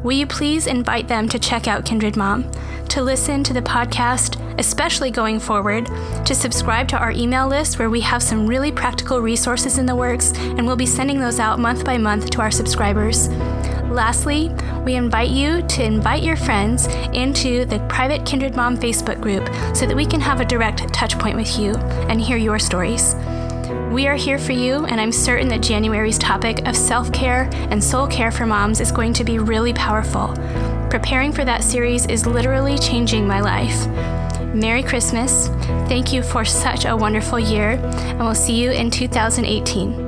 [0.08, 2.50] Will you please invite them to check out Kindred Mom,
[2.88, 5.88] to listen to the podcast, especially going forward,
[6.26, 9.98] to subscribe to our email list where we have some really practical resources in the
[9.98, 13.28] works, and we'll be sending those out month by month to our subscribers.
[13.90, 14.48] Lastly,
[14.86, 19.46] we invite you to invite your friends into the private Kindred Mom Facebook group
[19.76, 21.76] so that we can have a direct touch point with you
[22.08, 23.14] and hear your stories.
[23.92, 27.84] We are here for you, and I'm certain that January's topic of self care and
[27.84, 30.34] soul care for moms is going to be really powerful.
[30.90, 33.88] Preparing for that series is literally changing my life.
[34.54, 35.48] Merry Christmas.
[35.90, 40.07] Thank you for such a wonderful year, and we'll see you in 2018.